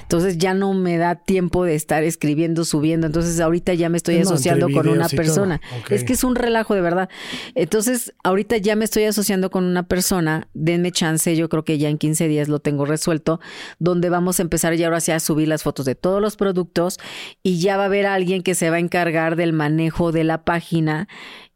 [0.02, 3.06] Entonces ya no me da tiempo de estar escribiendo, subiendo.
[3.06, 5.62] Entonces ahorita ya me estoy asociando con una persona.
[5.88, 7.08] Es que es un relajo de verdad.
[7.54, 10.48] Entonces ahorita ya me estoy asociando con una persona.
[10.52, 13.40] Denme chance, yo creo que ya en 15 días lo tengo resuelto,
[13.78, 16.98] donde vamos a empezar ya ahora sí a subir las fotos de todos los productos
[17.42, 20.44] y ya va a haber alguien que se va a encargar del manejo de la
[20.44, 21.08] página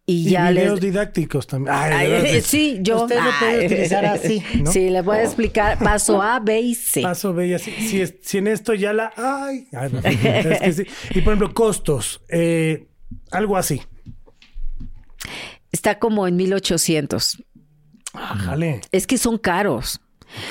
[0.09, 1.75] y, ya videos didácticos también.
[2.43, 3.03] sí, yo.
[3.03, 4.71] Usted lo puede utilizar así, ¿no?
[4.71, 7.03] Sí, le voy a explicar paso A, B y C.
[7.03, 7.73] Paso B y así.
[7.73, 9.13] Si, si en esto ya la...
[9.17, 9.67] Ay,
[10.05, 10.87] es que sí.
[11.11, 12.23] Y por ejemplo, costos.
[12.29, 12.87] Eh,
[13.33, 13.83] algo así.
[15.73, 17.43] Está como en 1800.
[18.13, 18.83] Ájale.
[18.93, 20.01] Es que son caros.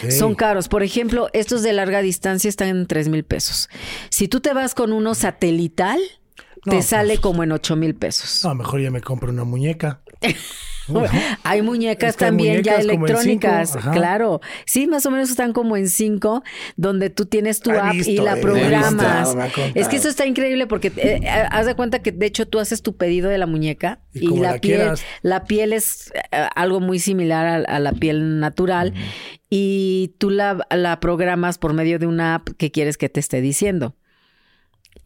[0.09, 0.67] Son caros.
[0.67, 3.69] Por ejemplo, estos de larga distancia están en 3 mil pesos.
[4.09, 5.99] Si tú te vas con uno satelital
[6.65, 8.41] te sale pues, como en 8 mil pesos.
[8.43, 10.01] No, mejor ya me compro una muñeca.
[11.43, 14.41] hay muñecas también ya electrónicas, claro.
[14.65, 16.43] Sí, más o menos están como en 5,
[16.75, 19.35] donde tú tienes tu app y la programas.
[19.73, 22.59] es que eso está increíble porque eh, eh, haz de cuenta que de hecho tú
[22.59, 26.99] haces tu pedido de la muñeca y, la, piel, la piel es eh, algo muy
[26.99, 28.93] similar a, la piel natural
[29.49, 33.41] y tú la, la programas por medio de una app que quieres que te esté
[33.41, 33.95] diciendo.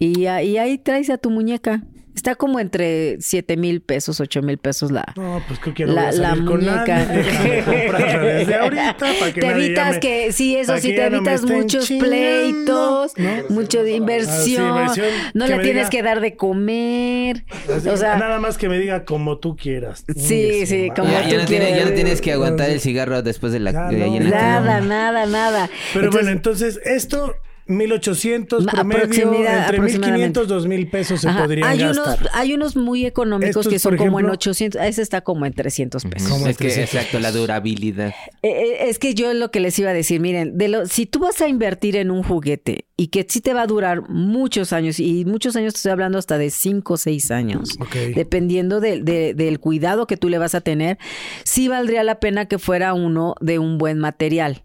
[0.00, 1.82] Y, ahí traes a tu muñeca.
[2.16, 5.92] Está como entre 7 mil pesos, 8 mil pesos la, no, pues creo que no
[5.92, 7.06] la, la muñeca.
[7.06, 13.12] desde ahorita para que te evitas que, sí, eso sí, te evitas muchos pleitos,
[13.48, 14.88] mucho de inversión,
[15.34, 17.44] no le tienes que dar de comer.
[17.68, 20.04] o sea, nada más que me diga como tú quieras.
[20.16, 21.76] Sí, sí, como ya, tú ya no quieras.
[21.76, 23.72] ya no tienes que aguantar el cigarro después de la...
[23.72, 25.70] nada, nada, nada.
[25.94, 27.36] Pero bueno, entonces esto
[27.70, 32.18] 1800 promedio, entre 1500, 2000 pesos se podrían hay gastar.
[32.18, 36.04] Unos, hay unos muy económicos que son como en 800, ese está como en 300
[36.04, 36.46] pesos.
[36.46, 38.14] Es que, exacto, la durabilidad.
[38.42, 41.06] Eh, eh, es que yo lo que les iba a decir, miren, de lo, si
[41.06, 44.72] tú vas a invertir en un juguete y que sí te va a durar muchos
[44.72, 47.78] años, y muchos años te estoy hablando hasta de 5 o 6 años,
[48.14, 50.98] dependiendo del cuidado que tú le vas a tener,
[51.44, 54.64] sí valdría la pena que fuera uno de un buen material.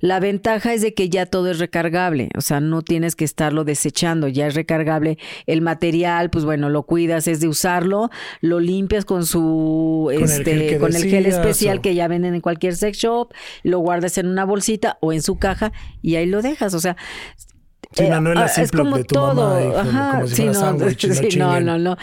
[0.00, 3.64] La ventaja es de que ya todo es recargable, o sea, no tienes que estarlo
[3.64, 9.04] desechando, ya es recargable el material, pues bueno, lo cuidas, es de usarlo, lo limpias
[9.04, 12.98] con su con este el con el gel especial que ya venden en cualquier sex
[12.98, 16.80] shop, lo guardas en una bolsita o en su caja y ahí lo dejas, o
[16.80, 16.96] sea,
[17.94, 19.78] Sí, no, no es, es como todo.
[19.78, 20.46] Ajá, sí,
[21.36, 21.96] no, no, no,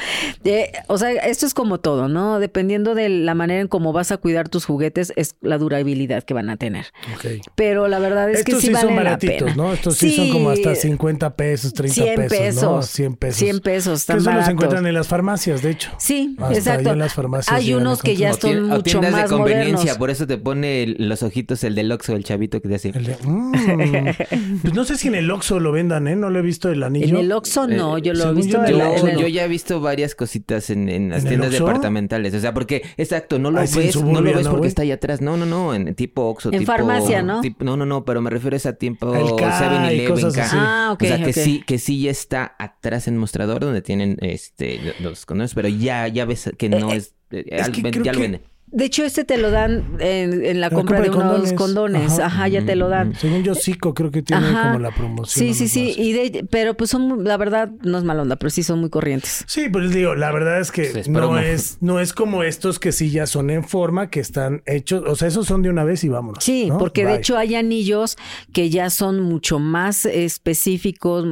[0.44, 2.40] eh, o sea, esto es como todo, ¿no?
[2.40, 6.34] Dependiendo de la manera en cómo vas a cuidar tus juguetes, es la durabilidad que
[6.34, 6.88] van a tener.
[7.16, 7.42] Okay.
[7.56, 9.74] Pero la verdad es que sí, sí son baratitos, ¿no?
[9.74, 12.82] Estos sí, son como hasta 50 pesos, 30 100 pesos, pesos, ¿no?
[12.84, 13.38] 100 pesos.
[13.38, 15.92] 100 pesos, Que eso los encuentran en las farmacias, de hecho.
[15.98, 16.92] Sí, exacto.
[16.92, 19.98] En las farmacias Hay unos que ya son mucho más de conveniencia, modernos.
[19.98, 22.92] por eso te pone los ojitos el del Oxxo, el chavito que te hace.
[23.24, 23.52] Mm.
[24.62, 26.16] pues no sé si en el Oxxo lo vendan, ¿eh?
[26.16, 27.08] No lo he visto el anillo.
[27.08, 28.66] En el Oxxo no, yo lo he visto.
[28.66, 32.34] Yo, en yo, ya he visto varias cositas en, las tiendas departamentales.
[32.34, 35.22] O sea, porque, exacto, no lo ves, no lo ves porque está ahí atrás.
[35.22, 36.52] No, no, no, en tipo Oxxo.
[36.52, 37.42] En farmacia, ¿no?
[37.60, 40.34] no, no, no, pero me refiero a ese tiempo 7-Eleven.
[40.52, 41.04] Ah, ok.
[41.04, 45.26] O sea, que sí, que sí ya está atrás en mostrador donde tienen este los
[45.26, 48.42] condones, pero ya, ya ves que no eh, es, eh, es que ya lo venden.
[48.72, 52.20] De hecho, este te lo dan en, la, compra, de, unos condones.
[52.20, 53.16] Ajá, ya te lo dan.
[53.16, 55.48] Según yo, Zico creo que tiene como la promoción.
[55.48, 55.94] Sí, sí, sí.
[55.98, 58.90] Y de, pero pues son, la verdad, no es mala onda, pero sí son muy
[58.90, 59.44] corrientes.
[59.48, 63.10] Sí, pues digo, la verdad es que no es, no es como estos que sí
[63.10, 65.04] ya son en forma, que están hechos.
[65.08, 66.44] O sea, esos son de una vez y vámonos.
[66.44, 68.18] Sí, porque de hecho hay anillos
[68.54, 71.26] que ya son mucho más específicos,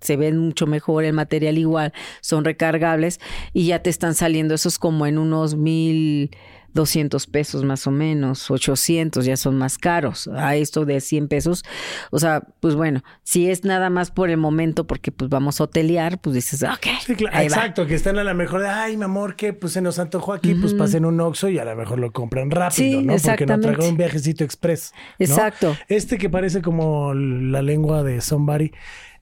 [0.00, 3.20] se ven mucho mejor, el material igual, son recargables
[3.52, 6.30] y ya te están saliendo esos como en unos mil
[6.74, 10.28] 200 pesos más o menos, 800 ya son más caros.
[10.28, 11.64] A esto de 100 pesos,
[12.10, 15.64] o sea, pues bueno, si es nada más por el momento porque pues vamos a
[15.64, 16.86] hotelear, pues dices, ok.
[17.32, 20.32] exacto, que están a lo mejor de, ay, mi amor, que pues se nos antojó
[20.32, 23.16] aquí, pues pasen un Oxxo y a lo mejor lo compran rápido, ¿no?
[23.16, 24.92] Porque no traigan un viajecito express.
[25.18, 25.76] Exacto.
[25.88, 28.72] Este que parece como la lengua de somebody.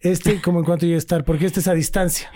[0.01, 2.31] Este, como en cuánto iba a estar, porque este es a distancia.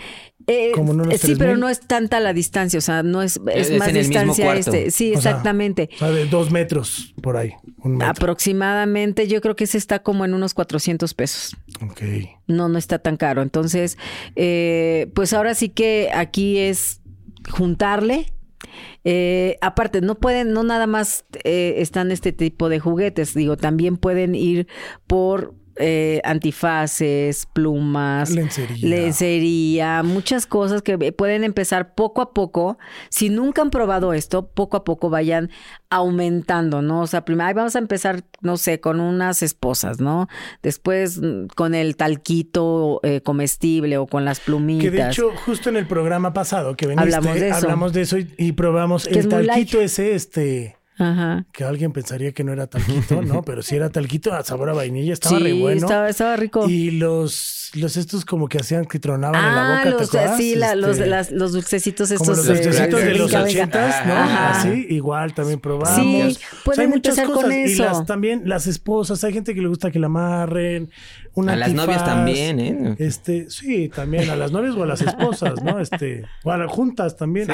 [0.47, 0.73] Eh,
[1.19, 4.91] sí, pero no es tanta la distancia, o sea, no es, es, más distancia este.
[4.91, 5.91] Sí, exactamente.
[5.95, 7.53] o sea, de dos metros por ahí.
[8.01, 11.57] Aproximadamente, yo creo que ese está como en unos 400 pesos.
[11.83, 12.03] Ok.
[12.47, 13.43] No, no está tan caro.
[13.43, 13.99] Entonces,
[14.37, 17.01] eh, pues ahora sí que aquí es
[17.51, 18.27] juntarle
[19.05, 23.97] Eh, aparte, no pueden, no nada más eh, están este tipo de juguetes, digo, también
[23.97, 24.69] pueden ir
[25.09, 30.03] por eh, antifaces, plumas, lencería.
[30.03, 32.79] muchas cosas que pueden empezar poco a poco.
[33.09, 35.51] Si nunca han probado esto, poco a poco vayan
[35.89, 37.03] aumentando, ¿no?
[37.03, 40.29] O sea, primero vamos a empezar, no sé, con unas esposas, ¿no?
[40.63, 44.85] Después mm, con el talquito eh, comestible o con las plumitas.
[44.85, 48.01] Que de hecho, justo en el programa pasado que veniste, hablamos de eso, hablamos de
[48.03, 50.77] eso y, probamos el talquito ese, este
[51.53, 53.43] que alguien pensaría que no era talquito, ¿no?
[53.47, 55.87] Pero si era talquito a sabor a vainilla, estaba re bueno.
[55.87, 56.69] Estaba, estaba rico.
[56.69, 60.39] Y los, los estos como que hacían que tronaban en la boca, los, ¿te acuerdas?
[60.39, 62.27] Sí, los, este, los dulcecitos estos.
[62.27, 64.15] Como los dulcecitos de, los ochentas, ¿no?
[64.15, 65.95] Así, igual también probamos.
[65.95, 67.43] Sí, pueden hay muchas cosas.
[67.43, 67.73] Con eso.
[67.73, 70.91] Y las, también las esposas, hay gente que le gusta que la amarren.
[71.37, 72.95] A las novias también, ¿eh?
[72.99, 75.81] Este, sí, también a las novias o a las esposas, ¿no?
[75.81, 77.47] Este, o a las juntas también.
[77.47, 77.53] Sí,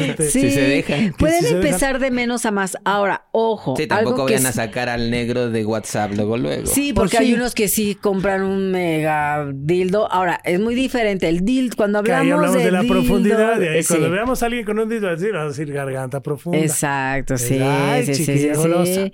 [0.00, 1.12] este, si se dejan.
[1.18, 2.76] Pueden empezar de menos a más.
[2.84, 3.74] Ahora, ojo.
[3.76, 6.66] Sí, tampoco vayan a sacar al negro de WhatsApp luego, luego.
[6.66, 10.10] Sí, porque hay unos que sí compran un mega dildo.
[10.10, 11.28] Ahora, es muy diferente.
[11.28, 14.78] El dildo, cuando hablamos, hablamos de, la profundidad, de ahí, cuando veamos a alguien con
[14.78, 16.58] un dildo así, vamos a decir garganta profunda.
[16.58, 17.58] Exacto, sí.
[18.04, 19.12] sí, sí, sí,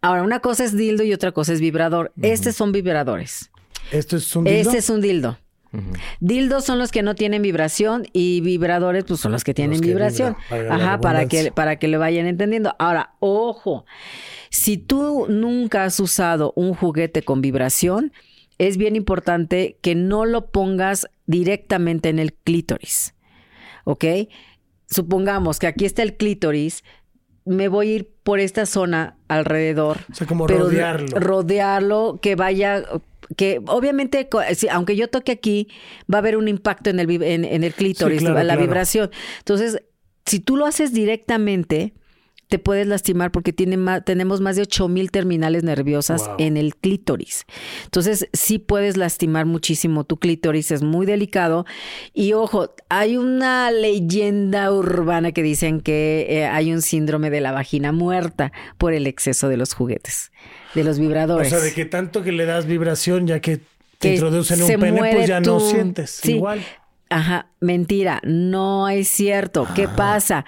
[0.00, 2.12] Ahora, una cosa es dildo y otra cosa es vibrador.
[2.22, 3.47] Estos son vibradores.
[3.90, 4.60] ¿Esto es un dildo?
[4.60, 5.38] Este es un dildo.
[6.20, 10.36] Dildos son los que no tienen vibración y vibradores pues son los que tienen vibración.
[10.70, 12.74] Ajá, para que, para que le vayan entendiendo.
[12.78, 13.84] Ahora, ojo,
[14.50, 18.12] si tú nunca has usado un juguete con vibración,
[18.56, 23.14] es bien importante que no lo pongas directamente en el clítoris.
[23.84, 24.04] ¿Ok?
[24.90, 26.82] Supongamos que aquí está el clítoris,
[27.48, 29.98] me voy a ir por esta zona alrededor.
[30.10, 31.18] O sea, como rodearlo.
[31.18, 32.84] Rodearlo, que vaya
[33.36, 34.28] que obviamente,
[34.70, 35.68] aunque yo toque aquí,
[36.12, 39.10] va a haber un impacto en el, en, el clítoris, la vibración.
[39.38, 39.82] Entonces,
[40.24, 41.94] si tú lo haces directamente,
[42.48, 47.44] te puedes lastimar porque tiene más, tenemos más de 8000 terminales nerviosas en el clítoris.
[47.84, 51.66] Entonces, sí puedes lastimar muchísimo tu clítoris, es muy delicado.
[52.14, 57.52] Y ojo, hay una leyenda urbana que dicen que eh, hay un síndrome de la
[57.52, 60.32] vagina muerta por el exceso de los juguetes,
[60.74, 61.48] de los vibradores.
[61.48, 63.60] O sea, de que tanto que le das vibración, ya que
[63.98, 66.64] te introducen un pene, pues ya no sientes igual.
[67.10, 69.66] Ajá, mentira, no es cierto.
[69.74, 69.96] ¿Qué ah.
[69.96, 70.44] pasa?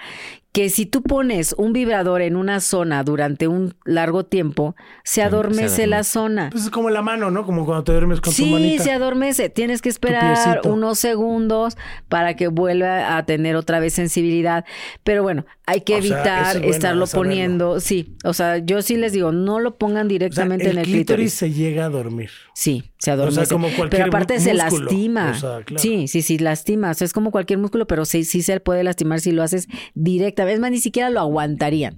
[0.51, 5.87] Que si tú pones un vibrador en una zona durante un largo tiempo, se adormece
[5.87, 6.49] la zona.
[6.51, 7.45] Pues es como la mano, ¿no?
[7.45, 8.83] Como cuando te duermes con tu manita.
[8.83, 9.49] Sí, se adormece.
[9.49, 11.77] Tienes que esperar unos segundos
[12.09, 14.65] para que vuelva a tener otra vez sensibilidad.
[15.03, 17.79] Pero bueno, hay que evitar estarlo poniendo.
[17.79, 21.33] Sí, o sea, yo sí les digo, no lo pongan directamente en el clítoris.
[21.33, 22.29] se llega a dormir.
[22.53, 23.41] Sí, se adormece.
[23.41, 25.33] O sea, como cualquier Pero aparte se lastima.
[25.77, 26.91] Sí, sí, sí, lastima.
[26.91, 29.67] O sea, es como cualquier músculo, pero sí, sí se puede lastimar si lo haces
[29.95, 31.97] directamente vez más, ni siquiera lo aguantarían.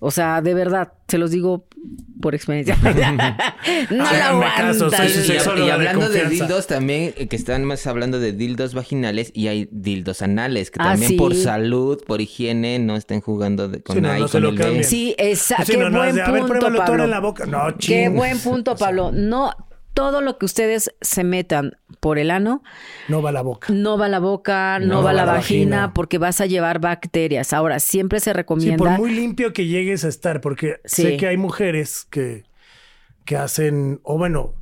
[0.00, 1.68] O sea, de verdad, se los digo
[2.20, 2.76] por experiencia.
[3.90, 4.76] no lo aguantan.
[5.58, 9.68] y, hablando de, dildos también, eh, que están más hablando de dildos vaginales y hay
[9.70, 14.28] dildos anales, que ah, también por salud, por higiene, no estén jugando con, sí, no,
[14.28, 15.72] con el Sí, exacto.
[15.72, 17.04] Qué buen punto, Pablo.
[17.04, 17.46] En la boca.
[17.46, 19.12] No, Qué buen punto, Pablo.
[19.12, 19.54] No,
[19.94, 22.62] todo lo que ustedes se metan por el ano.
[23.08, 23.72] No va a la boca.
[23.72, 27.52] No va a la boca, no, va a la, vagina, porque vas a llevar bacterias.
[27.52, 28.76] Ahora, siempre se recomienda.
[28.76, 32.44] Sí, por muy limpio que llegues a estar, porque sé que hay mujeres que,
[33.24, 34.54] que hacen, o bueno,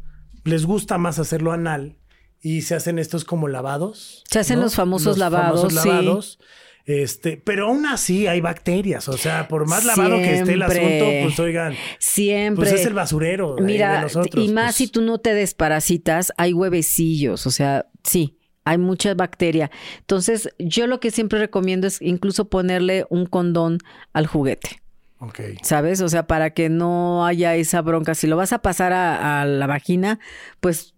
[0.45, 1.97] les gusta más hacerlo anal
[2.41, 4.25] y se hacen estos como lavados.
[4.31, 5.73] Se hacen los famosos lavados.
[5.73, 6.39] lavados.
[6.87, 11.05] Este, pero aún así hay bacterias, o sea, por más lavado que esté el asunto,
[11.23, 13.57] pues oigan, siempre pues es el basurero.
[13.61, 14.77] Mira, y más pues.
[14.77, 19.71] si tú no te desparasitas, hay huevecillos, o sea, sí, hay mucha bacteria.
[19.99, 23.79] Entonces, yo lo que siempre recomiendo es incluso ponerle un condón
[24.13, 24.83] al juguete.
[25.19, 25.57] Okay.
[25.63, 26.01] ¿Sabes?
[26.01, 28.15] O sea, para que no haya esa bronca.
[28.15, 30.19] Si lo vas a pasar a, a la vagina,
[30.61, 30.95] pues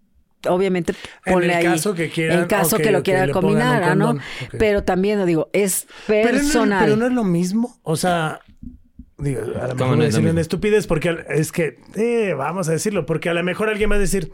[0.48, 4.18] obviamente ponle en caso que en caso que lo quiera combinar, ¿no?
[4.58, 6.84] Pero también lo digo, es personal.
[6.84, 8.40] Pero no, es lo mismo, o sea,
[9.18, 13.28] digo, a lo mejor no es estupidez porque es que, eh, vamos a decirlo, porque
[13.28, 14.30] a lo mejor alguien va a decir,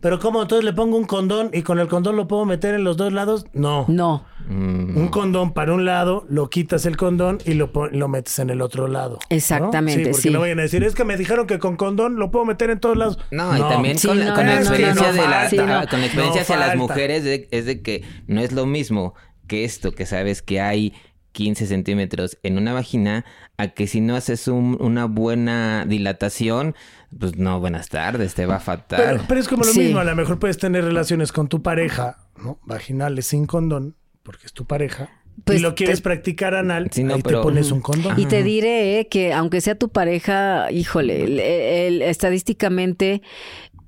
[0.00, 2.84] pero ¿cómo entonces le pongo un condón y con el condón lo puedo meter en
[2.84, 3.46] los dos lados?
[3.52, 3.84] No.
[3.88, 4.24] No.
[4.48, 4.96] Mm.
[4.96, 8.60] Un condón para un lado, lo quitas el condón y lo, lo metes en el
[8.60, 9.18] otro lado.
[9.28, 10.04] Exactamente.
[10.04, 12.44] Sí, porque no vayan a decir, es que me dijeron que con condón lo puedo
[12.44, 13.18] meter en todos lados.
[13.30, 17.66] No, y también con, la experiencia de la, con la experiencia hacia las mujeres es
[17.66, 19.14] de que no es lo mismo
[19.48, 20.94] que esto, que sabes que hay
[21.38, 23.24] 15 centímetros en una vagina,
[23.58, 26.74] a que si no haces una buena dilatación,
[27.16, 29.20] pues no, buenas tardes, te va fatal.
[29.28, 32.58] Pero, es como lo mismo, a lo mejor puedes tener relaciones con tu pareja, ¿no?
[32.64, 35.10] Vaginales sin condón, porque es tu pareja.
[35.44, 38.18] pues lo quieres practicar anal, ahí te pones un condón.
[38.18, 43.22] Y te diré que aunque sea tu pareja, híjole, estadísticamente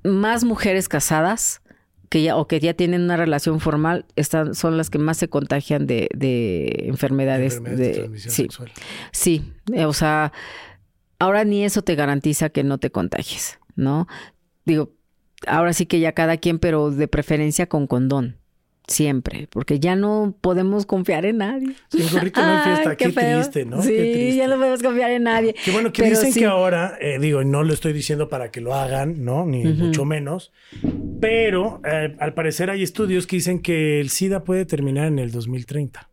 [0.05, 1.60] más mujeres casadas
[2.11, 5.29] que ya o que ya tienen una relación formal están son las que más se
[5.29, 6.09] contagian de,
[6.83, 8.49] enfermedades, de, sí,
[9.13, 10.33] sí, eh, o sea,
[11.19, 14.09] ahora ni eso te garantiza que no te contagies, ¿no?
[14.65, 14.91] Digo,
[15.47, 18.40] ahora sí que ya cada quien, pero de preferencia con condón.
[18.87, 21.75] Siempre, porque ya no podemos confiar en nadie.
[22.11, 23.81] Gorrito no fiesta, qué, triste, ¿no?
[23.81, 25.55] Sí, ya no podemos confiar en nadie.
[25.63, 28.73] Qué bueno que dicen que ahora, eh, digo, no lo estoy diciendo para que lo
[28.73, 29.45] hagan, ¿no?
[29.45, 30.51] Ni mucho menos,
[31.21, 35.31] pero eh, al parecer hay estudios que dicen que el SIDA puede terminar en el
[35.31, 36.09] 2030.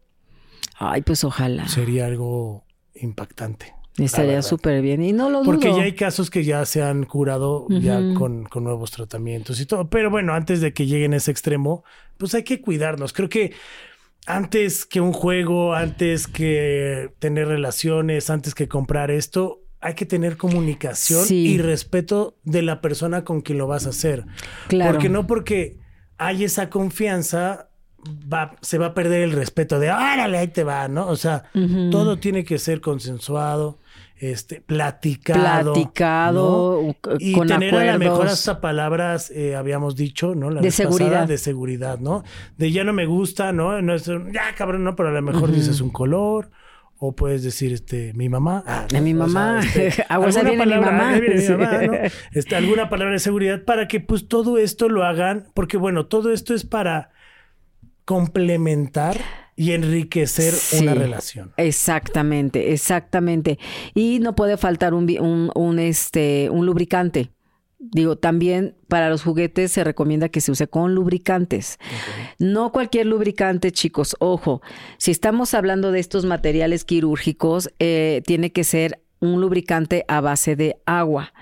[0.77, 1.66] Ay, pues ojalá.
[1.66, 2.64] Sería algo
[2.95, 3.78] impactante.
[3.99, 5.44] Estaría súper bien y no lo dudo.
[5.44, 9.88] Porque ya hay casos que ya se han curado ya con, nuevos tratamientos y todo.
[9.88, 11.84] Pero bueno, antes de que lleguen a ese extremo,
[12.16, 13.12] pues hay que cuidarnos.
[13.12, 13.53] Creo que
[14.26, 20.36] antes que un juego, antes que tener relaciones, antes que comprar esto, hay que tener
[20.36, 24.24] comunicación y respeto de la persona con quien lo vas a hacer.
[24.68, 24.92] Claro.
[24.92, 25.78] Porque no porque
[26.18, 27.70] hay esa confianza,
[28.32, 31.07] va, se va a perder el respeto de, árale, ahí te va, ¿no?
[31.07, 31.44] O sea,
[31.90, 33.78] todo tiene que ser consensuado
[34.21, 35.73] este, platicado.
[35.73, 40.51] Platicado, y tener a lo mejor hasta palabras, eh, habíamos dicho, ¿no?
[40.51, 41.27] de seguridad.
[41.27, 42.25] de seguridad, ¿no?
[42.57, 43.81] De ya no me gusta, ¿no?
[43.81, 44.97] no es, ya cabrón, ¿no?
[44.97, 46.51] Pero a lo mejor dices un color.
[47.01, 48.64] O puedes decir, este, mi mamá.
[48.66, 49.61] Ah, mi mamá.
[49.61, 51.12] Este, alguna palabra, mi mamá.
[51.12, 51.93] mi mamá ¿no?
[52.33, 55.47] este, alguna palabra de seguridad para que pues todo esto lo hagan.
[55.55, 57.11] Porque bueno, todo esto es para
[58.05, 59.21] complementar
[59.59, 61.53] y enriquecer una relación.
[61.57, 63.59] Exactamente, exactamente.
[63.93, 67.33] Y no puede faltar un, un, este, un lubricante.
[67.81, 71.79] Digo, también para los juguetes se recomienda que se use con lubricantes.
[72.39, 74.15] No cualquier lubricante, chicos.
[74.21, 74.63] Ojo,
[74.97, 80.57] si estamos hablando de estos materiales quirúrgicos, eh, tiene que ser un lubricante a base
[80.57, 81.33] de agua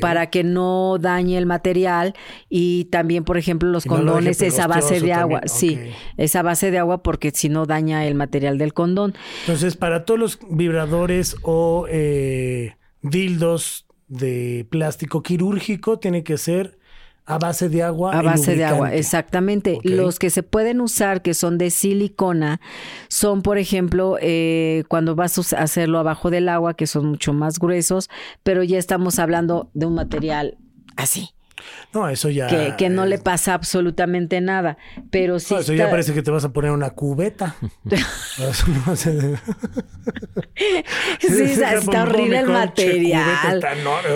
[0.00, 2.14] para que no dañe el material
[2.48, 5.42] y también por ejemplo los condones es a base de agua.
[5.46, 5.78] sí
[6.16, 9.14] es a base de agua porque si no daña el material del condón.
[9.40, 16.77] Entonces para todos los vibradores o eh, dildos de plástico quirúrgico tiene que ser
[17.28, 18.18] a base de agua.
[18.18, 19.78] A base de agua, exactamente.
[19.84, 22.58] Los que se pueden usar, que son de silicona,
[23.08, 27.58] son, por ejemplo, eh, cuando vas a hacerlo abajo del agua, que son mucho más
[27.58, 28.08] gruesos,
[28.42, 30.56] pero ya estamos hablando de un material
[30.96, 31.28] así.
[31.92, 32.76] No, eso ya.
[32.76, 34.76] Que, no le pasa absolutamente nada.
[35.10, 35.54] Pero sí.
[35.54, 37.56] eso ya parece que te vas a poner una cubeta.
[41.20, 43.62] sí, está, horrible el material.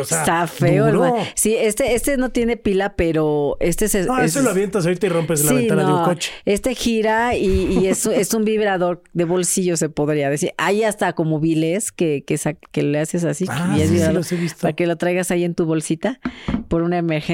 [0.00, 1.16] está, feo.
[1.34, 4.06] sí, este, este no tiene pila, pero este es.
[4.06, 6.30] No, eso lo avientas ahorita y rompes la ventana de un coche.
[6.44, 10.52] Este gira y, es, es, un vibrador de bolsillo, se podría decir.
[10.58, 12.38] Hay hasta como viles que, que,
[12.70, 13.46] que le haces así.
[13.48, 16.20] Ah, y es Para que lo traigas ahí en tu bolsita
[16.68, 17.31] por una emergencia.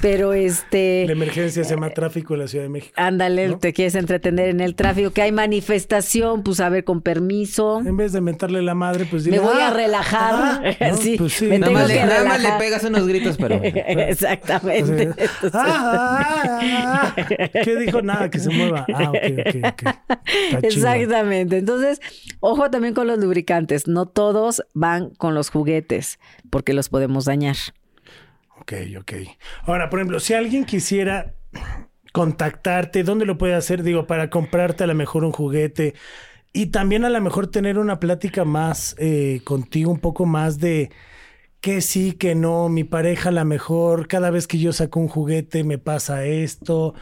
[0.00, 1.04] Pero este.
[1.06, 2.94] La emergencia se llama tráfico en la Ciudad de México.
[2.96, 7.80] Ándale, te quieres entretener en el tráfico, que hay manifestación, pues a ver, con permiso.
[7.84, 10.76] En vez de mentarle la madre, pues dile, Me voy a ah, relajar.
[10.80, 11.46] Ah, sí, pues sí.
[11.46, 11.88] nada, más
[12.42, 13.60] le, pegas unos gritos, pero.
[13.62, 15.10] Exactamente.
[15.52, 17.14] Ah,
[17.64, 18.00] ¿Qué dijo?
[18.02, 18.86] Nada, que se mueva.
[18.94, 19.16] Ah, ok,
[19.46, 20.64] ok, ok.
[20.64, 21.58] Exactamente.
[21.58, 22.00] Entonces,
[22.40, 23.88] ojo también con los lubricantes.
[23.88, 26.20] No todos van con los juguetes,
[26.50, 27.56] porque los podemos dañar.
[28.72, 29.12] Ok, ok.
[29.64, 31.34] Ahora, por ejemplo, si alguien quisiera
[32.12, 33.82] contactarte, ¿dónde lo puede hacer?
[33.82, 35.94] Digo, para comprarte a lo mejor un juguete
[36.52, 40.90] y también a lo mejor tener una plática más eh, contigo, un poco más de
[41.60, 45.08] que sí, que no, mi pareja a lo mejor cada vez que yo saco un
[45.08, 46.94] juguete me pasa esto.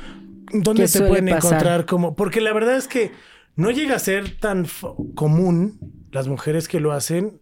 [0.53, 2.15] ¿Dónde se pueden encontrar como?
[2.15, 3.13] Porque la verdad es que
[3.57, 4.67] no llega a ser tan
[5.15, 5.79] común
[6.13, 7.41] las mujeres que lo hacen.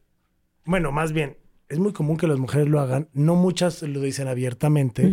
[0.65, 1.39] Bueno, más bien,
[1.69, 3.09] es muy común que las mujeres lo hagan.
[3.13, 5.13] No muchas lo dicen abiertamente.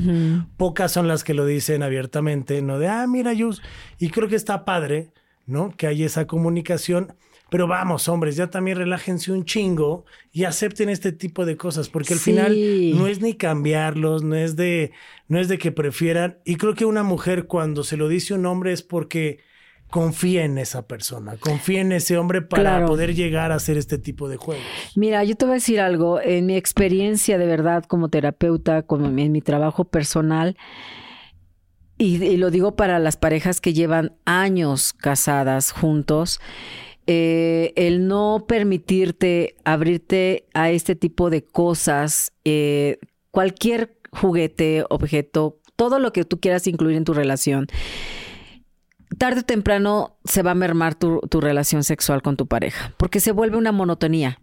[0.57, 3.61] Pocas son las que lo dicen abiertamente, no de, ah, mira, Yus.
[3.99, 5.11] Y creo que está padre,
[5.45, 5.75] ¿no?
[5.75, 7.13] Que hay esa comunicación.
[7.49, 12.13] Pero vamos, hombres, ya también relájense un chingo y acepten este tipo de cosas, porque
[12.13, 12.57] al final
[12.97, 14.91] no es ni cambiarlos, no es de,
[15.27, 16.39] no es de que prefieran.
[16.43, 19.39] Y creo que una mujer cuando se lo dice un hombre es porque
[19.95, 24.27] confía en esa persona, confía en ese hombre para poder llegar a hacer este tipo
[24.27, 24.65] de juegos.
[24.93, 29.05] Mira, yo te voy a decir algo, en mi experiencia de verdad como terapeuta, como
[29.05, 30.57] en mi trabajo personal,
[31.97, 36.41] y, lo digo para las parejas que llevan años casadas juntos,
[37.07, 42.97] eh, el no permitirte abrirte a este tipo de cosas, eh,
[43.31, 47.67] cualquier juguete, objeto, todo lo que tú quieras incluir en tu relación
[49.17, 53.31] tarde o temprano se va a mermar tu, relación sexual con tu pareja, porque se
[53.31, 54.39] vuelve una monotonía.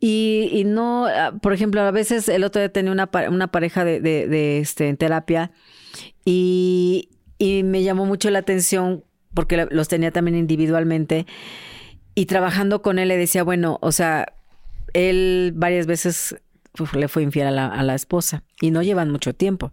[0.00, 4.00] Y, no, ah, por ejemplo, a veces el otro día tenía una, una pareja de,
[4.00, 5.52] de, este, en terapia
[6.24, 11.26] y, y me llamó mucho la atención porque los tenía también individualmente
[12.14, 14.34] y trabajando con él le decía, bueno, o sea,
[14.92, 16.36] él varias veces
[16.94, 19.72] le fue infiel a la, a la, esposa y no llevan mucho tiempo.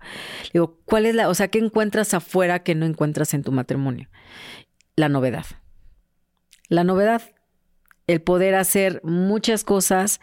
[0.54, 4.10] Digo, ¿cuál es la, o sea, qué encuentras afuera que no encuentras en tu matrimonio?
[4.96, 5.46] La novedad.
[6.68, 7.22] La novedad,
[8.08, 10.20] el poder hacer muchas cosas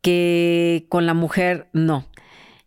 [0.00, 2.06] que con la mujer no.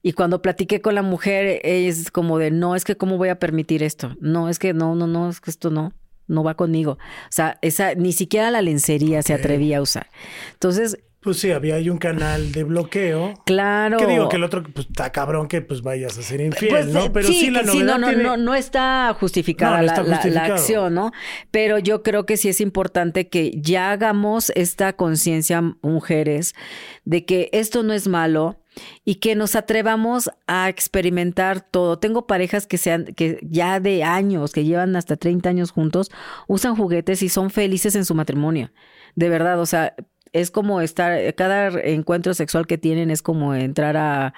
[0.02, 3.40] Y cuando platiqué con la mujer, es como de, no, es que cómo voy a
[3.40, 4.16] permitir esto.
[4.22, 5.94] No, es que no, no, no, es que esto no,
[6.28, 6.94] no va conmigo.
[6.94, 10.10] O sea, esa, ni siquiera la lencería se atrevía a usar.
[10.54, 13.34] Entonces, pues sí, había ahí un canal de bloqueo.
[13.46, 13.98] Claro.
[13.98, 16.88] Que digo que el otro, pues está cabrón que pues vayas a ser infiel, pues,
[16.88, 17.12] ¿no?
[17.12, 21.12] Pero sí, la novedad no, no, no, está justificada la, la, acción, ¿no?
[21.52, 26.56] Pero yo creo que sí es importante que ya hagamos esta conciencia, mujeres,
[27.04, 28.60] de que esto no es malo
[29.04, 32.00] y que nos atrevamos a experimentar todo.
[32.00, 36.12] Tengo parejas que sean que ya de años, que llevan hasta 30 años juntos,
[36.48, 38.72] usan juguetes y son felices en su matrimonio.
[39.16, 39.96] De verdad, o sea,
[40.34, 44.34] es como estar, cada encuentro sexual que tienen es como entrar a,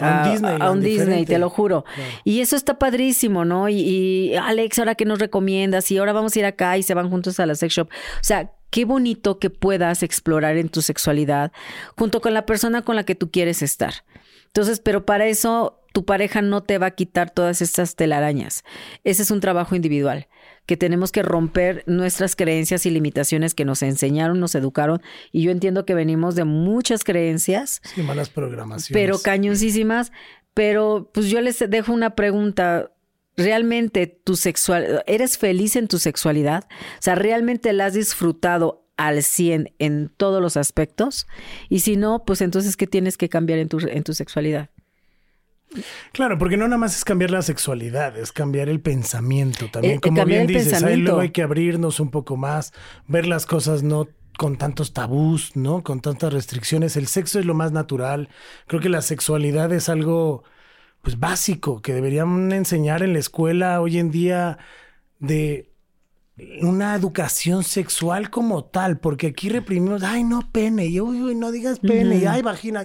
[0.00, 1.84] a, un Disney, te lo juro.
[2.24, 3.68] Y eso está padrísimo, ¿no?
[3.68, 7.10] Y, Alex, ahora que nos recomiendas, y ahora vamos a ir acá y se van
[7.10, 7.88] juntos a la sex shop.
[7.88, 11.52] O sea, qué bonito que puedas explorar en tu sexualidad
[11.96, 13.94] junto con la persona con la que tú quieres estar.
[14.46, 18.64] Entonces, pero para eso tu pareja no te va a quitar todas estas telarañas.
[19.04, 20.28] Ese es un trabajo individual
[20.70, 25.02] que tenemos que romper nuestras creencias y limitaciones que nos enseñaron, nos educaron.
[25.32, 27.82] Y yo entiendo que venimos de muchas creencias.
[27.92, 28.92] Sí, malas programaciones.
[28.92, 30.12] Pero cañoncísimas.
[30.54, 32.92] Pero pues yo les dejo una pregunta.
[33.36, 36.68] ¿Realmente tu sexual, eres feliz en tu sexualidad?
[36.70, 41.26] O sea, ¿realmente la has disfrutado al 100 en todos los aspectos?
[41.68, 44.70] Y si no, pues entonces, ¿qué tienes que cambiar en tu, en tu sexualidad?
[46.12, 49.96] Claro, porque no nada más es cambiar la sexualidad, es cambiar el pensamiento también.
[49.96, 52.72] Eh, Como bien dices, ahí luego hay que abrirnos un poco más,
[53.06, 55.82] ver las cosas no con tantos tabús, ¿no?
[55.82, 56.96] Con tantas restricciones.
[56.96, 58.30] El sexo es lo más natural.
[58.66, 60.44] Creo que la sexualidad es algo
[61.02, 64.58] pues básico que deberían enseñar en la escuela hoy en día
[65.18, 65.69] de
[66.62, 71.78] una educación sexual como tal, porque aquí reprimimos, ay, no pene, y uy, no digas
[71.80, 72.84] pene, y ay, vagina.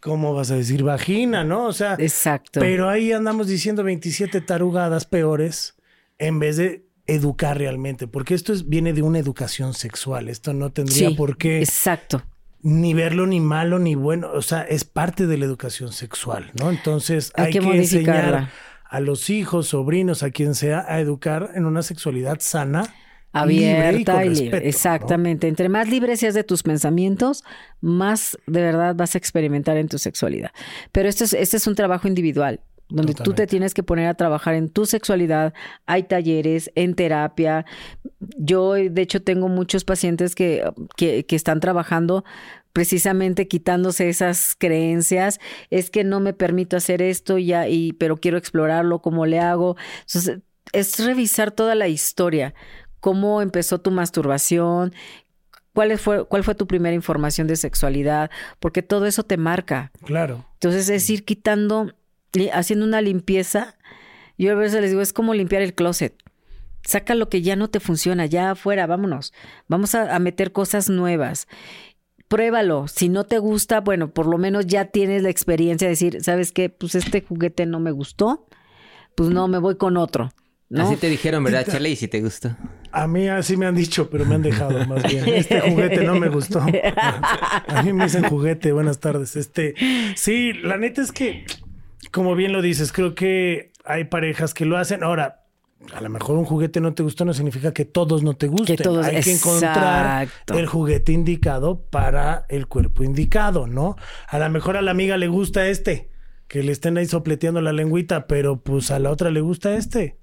[0.00, 1.66] ¿Cómo vas a decir vagina, no?
[1.66, 2.60] O sea, exacto.
[2.60, 5.76] Pero ahí andamos diciendo 27 tarugadas peores
[6.18, 10.70] en vez de educar realmente, porque esto es, viene de una educación sexual, esto no
[10.72, 11.60] tendría por qué.
[11.60, 12.24] Exacto.
[12.62, 16.70] Ni verlo ni malo ni bueno, o sea, es parte de la educación sexual, ¿no?
[16.70, 18.50] Entonces hay, que, que enseñar
[18.88, 22.94] a los hijos, sobrinos, a quien sea, a educar en una sexualidad sana.
[23.32, 24.66] Abierta y, libre.
[24.68, 25.48] Exactamente.
[25.48, 27.44] Entre más libre seas de tus pensamientos,
[27.80, 30.50] más de verdad vas a experimentar en tu sexualidad.
[30.92, 34.14] Pero esto es, este es un trabajo individual donde tú te tienes que poner a
[34.14, 35.52] trabajar en tu sexualidad.
[35.86, 37.66] Hay talleres, en terapia.
[38.38, 40.64] Yo, de hecho, tengo muchos pacientes que,
[40.96, 42.24] que, que están trabajando
[42.76, 48.36] precisamente quitándose esas creencias, es que no me permito hacer esto ya y pero quiero
[48.36, 49.78] explorarlo, cómo le hago.
[50.00, 50.40] Entonces,
[50.72, 52.52] es revisar toda la historia,
[53.00, 54.92] cómo empezó tu masturbación,
[55.72, 59.90] cuál fue cuál fue tu primera información de sexualidad, porque todo eso te marca.
[60.04, 60.44] Claro.
[60.52, 61.94] Entonces, es ir quitando
[62.52, 63.78] haciendo una limpieza.
[64.36, 66.14] Yo a veces les digo, es como limpiar el closet
[66.84, 69.32] saca lo que ya no te funciona, ya afuera, vámonos.
[69.66, 71.48] Vamos a, a, meter cosas nuevas
[72.28, 72.88] pruébalo.
[72.88, 76.52] Si no te gusta, bueno, por lo menos ya tienes la experiencia de decir, ¿sabes
[76.52, 76.68] qué?
[76.68, 78.46] Pues este juguete no me gustó,
[79.14, 80.30] pues no, me voy con otro.
[80.74, 81.90] Así te dijeron, ¿verdad, Charlie?
[81.90, 82.56] ¿Y si te gustó?
[82.90, 85.28] A mí así me han dicho, pero me han dejado más bien.
[85.28, 86.60] Este juguete no me gustó.
[87.68, 89.36] A mí me dicen juguete, buenas tardes.
[89.36, 89.74] Este,
[90.16, 91.44] sí, la neta es que,
[92.10, 95.04] como bien lo dices, creo que hay parejas que lo hacen.
[95.04, 95.45] Ahora,
[95.94, 98.76] a lo mejor un juguete no te gustó no significa que todos no te gusten.
[99.04, 103.96] Hay que encontrar el juguete indicado para el cuerpo indicado, ¿no?
[104.28, 106.10] A lo mejor a la amiga le gusta este,
[106.48, 110.18] que le estén ahí sopleteando la lengüita, pero pues a la otra le gusta este.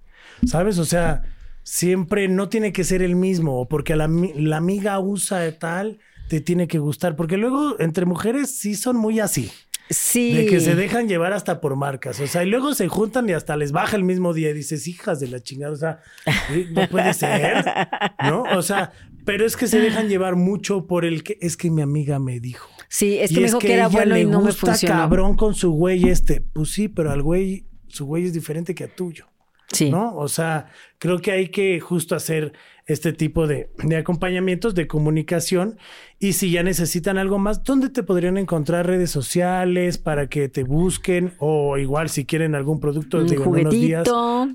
[0.45, 0.79] ¿Sabes?
[0.79, 1.23] O sea,
[1.63, 6.41] siempre no tiene que ser el mismo, porque a la, la amiga usa tal, te
[6.41, 9.51] tiene que gustar, porque luego entre mujeres sí son muy así.
[9.93, 10.33] Sí.
[10.33, 12.19] De que se dejan llevar hasta por marcas.
[12.19, 14.87] O sea, y luego se juntan y hasta les baja el mismo día y dices,
[14.87, 15.73] hijas de la chingada.
[15.73, 15.99] O sea,
[16.71, 17.63] no puede ser.
[18.23, 18.43] ¿No?
[18.43, 18.91] O sea,
[19.25, 22.39] pero es que se dejan llevar mucho por el que es que mi amiga me
[22.39, 22.69] dijo.
[22.89, 26.09] Sí, es que me dijo que, era bueno y no gusta cabrón con su güey
[26.09, 26.41] este.
[26.41, 29.27] Pues sí, pero al güey, su güey es diferente que a tuyo.
[29.73, 29.89] Sí.
[29.91, 30.15] ¿No?
[30.15, 30.67] O sea,
[30.99, 32.53] creo que hay que justo hacer
[32.85, 35.77] este tipo de, de, acompañamientos de comunicación.
[36.19, 40.63] Y si ya necesitan algo más, ¿dónde te podrían encontrar redes sociales para que te
[40.63, 41.33] busquen?
[41.39, 44.07] O igual si quieren algún producto de unos días,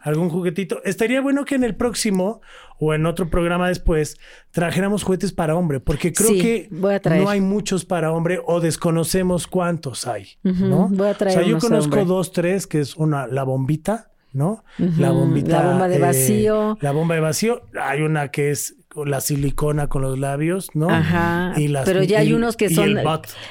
[0.03, 0.83] algún juguetito.
[0.85, 2.41] Estaría bueno que en el próximo
[2.79, 4.19] o en otro programa después
[4.51, 10.07] trajéramos juguetes para hombre, porque creo que no hay muchos para hombre o desconocemos cuántos
[10.07, 10.89] hay, ¿no?
[10.89, 14.65] Voy a traer o sea, yo conozco dos, tres, que es una, la bombita, ¿no?
[14.79, 15.63] La bombita.
[15.63, 16.79] La bomba de eh, vacío.
[16.81, 17.63] la bomba de vacío.
[17.81, 20.89] Hay una que es la silicona con los labios, ¿no?
[20.91, 21.55] Ajá.
[21.85, 22.97] pero ya hay unos que son.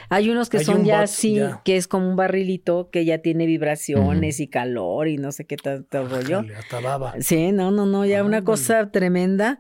[0.10, 4.40] Hay unos que son ya así, que es como un barrilito que ya tiene vibraciones
[4.40, 6.44] y calor y no sé qué tanto rollo.
[6.58, 7.16] Hasta baba.
[7.20, 9.60] Sí, no, no, no, ya una cosa tremenda.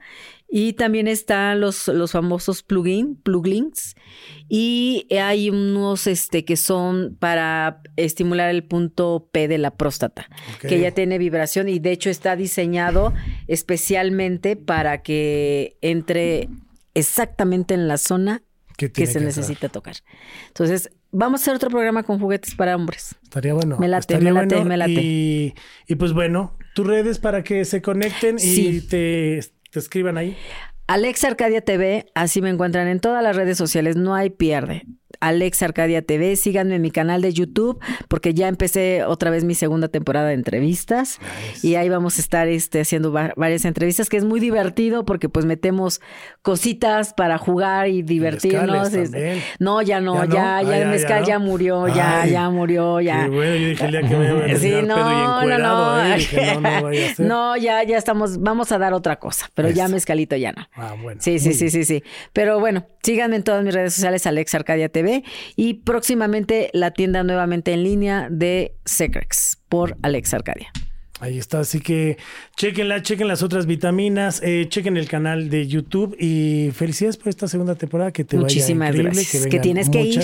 [0.50, 3.96] Y también están los, los famosos plugin, plugins.
[4.48, 10.30] Y hay unos este, que son para estimular el punto P de la próstata,
[10.62, 13.14] que ya tiene vibración y de hecho está diseñado
[13.48, 16.50] especialmente para que entre
[16.94, 18.42] exactamente en la zona
[18.78, 19.96] que se necesita tocar.
[20.48, 23.16] Entonces, vamos a hacer otro programa con juguetes para hombres.
[23.24, 23.78] Estaría bueno.
[23.80, 24.92] Me late, me late, me late.
[24.92, 25.54] Y,
[25.88, 29.42] y, pues bueno, tus redes para que se conecten y te
[29.78, 30.36] te escriban ahí.
[30.88, 34.84] Alex Arcadia TV, así me encuentran en todas las redes sociales, no hay pierde.
[35.20, 36.36] Alex Arcadia TV.
[36.36, 40.34] Síganme en mi canal de YouTube porque ya empecé otra vez mi segunda temporada de
[40.34, 41.20] entrevistas
[41.64, 45.46] y ahí vamos a estar este, haciendo varias entrevistas que es muy divertido porque pues
[45.46, 46.02] metemos
[46.42, 48.92] cositas para jugar y divertirnos.
[49.60, 53.28] no, ya no, ya, ya, el mezcal ya, murió, ya, ya murió, ya.
[53.28, 55.98] bueno, yo dije el día que me iba a sí, no, no, no.
[57.18, 60.68] no, ya, ya estamos, vamos a dar otra cosa, pero ya mezcalito ya no.
[60.74, 61.22] Ah, bueno.
[61.22, 62.04] Sí, sí, sí, sí, sí.
[62.34, 64.97] Pero bueno, síganme en todas mis redes sociales, Alex Arcadia TV
[65.56, 70.72] y próximamente la tienda nuevamente en línea de Secrex por Alex Arcadia.
[71.20, 72.18] Ahí está, así que
[72.58, 77.48] chequenla, chequen las otras vitaminas, eh, chequen el canal de YouTube y felicidades por esta
[77.48, 79.48] segunda temporada que te Muchísimas vaya increíble, gracias.
[79.48, 80.22] Que, tienes que ir.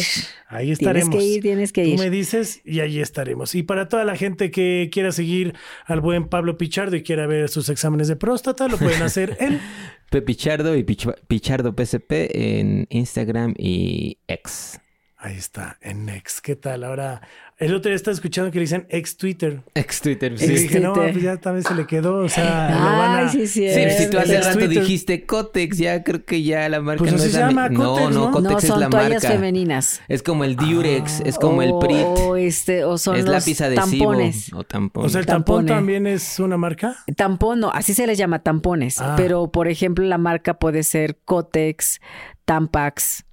[0.50, 1.10] Ahí estaremos.
[1.10, 1.96] Tienes que ir, tienes que ir.
[1.96, 3.56] Tú me dices y ahí estaremos.
[3.56, 5.56] Y para toda la gente que quiera seguir
[5.86, 9.60] al buen Pablo Pichardo y quiera ver sus exámenes de próstata, lo pueden hacer en
[10.14, 14.80] Pepichardo y Pichardo PSP en Instagram y X.
[15.18, 16.40] Ahí está, en X.
[16.40, 16.84] ¿Qué tal?
[16.84, 17.28] Ahora,
[17.66, 19.62] el otro día estaba escuchando que le dicen ex Twitter.
[19.74, 20.46] Ex Twitter, sí.
[20.46, 23.30] Y dije, no, pues ya también se le quedó, o sea, lo van a...
[23.30, 27.00] sí, sí, sí, si tú hace rato dijiste Cotex, ya creo que ya la marca
[27.00, 29.28] pues no se llama Cotex, no, no, Cotex no, es la toallas marca.
[29.30, 30.02] femeninas.
[30.08, 32.06] Es como el Durex, es como el Prit.
[32.06, 34.54] O este, o son es los lápiz adhesivo tampones.
[34.54, 35.06] o tampón.
[35.06, 36.98] O sea, el tampón también es una marca.
[37.16, 39.14] Tampón, no, así se les llama tampones, ah.
[39.16, 42.02] pero por ejemplo la marca puede ser Cotex,
[42.46, 43.24] Tampax.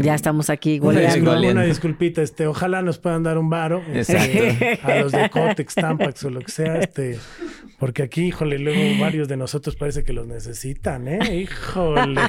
[0.00, 1.32] Ya estamos aquí goleando.
[1.32, 6.24] Una, disculpita, este, ojalá nos puedan dar un varo este, a los de Cotex, Tampax
[6.24, 7.18] o lo que sea, este,
[7.78, 11.42] porque aquí, híjole, luego varios de nosotros parece que los necesitan, ¿eh?
[11.42, 12.20] Híjole.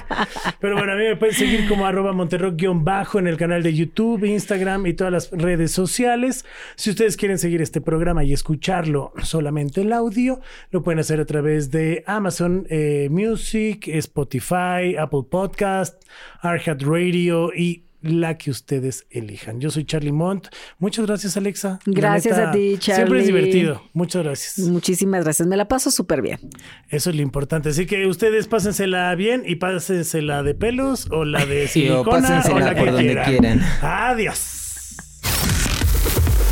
[0.59, 4.25] Pero bueno, a mí me pueden seguir como arroba monterrock-bajo en el canal de YouTube,
[4.25, 6.45] Instagram y todas las redes sociales.
[6.75, 10.41] Si ustedes quieren seguir este programa y escucharlo solamente el audio,
[10.71, 16.03] lo pueden hacer a través de Amazon eh, Music, Spotify, Apple Podcast,
[16.41, 19.59] Arhat Radio, y la que ustedes elijan.
[19.59, 20.47] Yo soy Charlie Mont.
[20.79, 21.79] Muchas gracias, Alexa.
[21.85, 22.95] Gracias a ti, Charlie.
[22.95, 23.81] Siempre es divertido.
[23.93, 24.67] Muchas gracias.
[24.67, 25.47] Muchísimas gracias.
[25.47, 26.39] Me la paso súper bien.
[26.89, 27.69] Eso es lo importante.
[27.69, 32.75] Así que ustedes pásensela bien y pásensela de pelos o la de silicona o, la
[32.75, 33.25] que quieran.
[33.25, 33.61] quieran.
[33.81, 34.56] Adiós.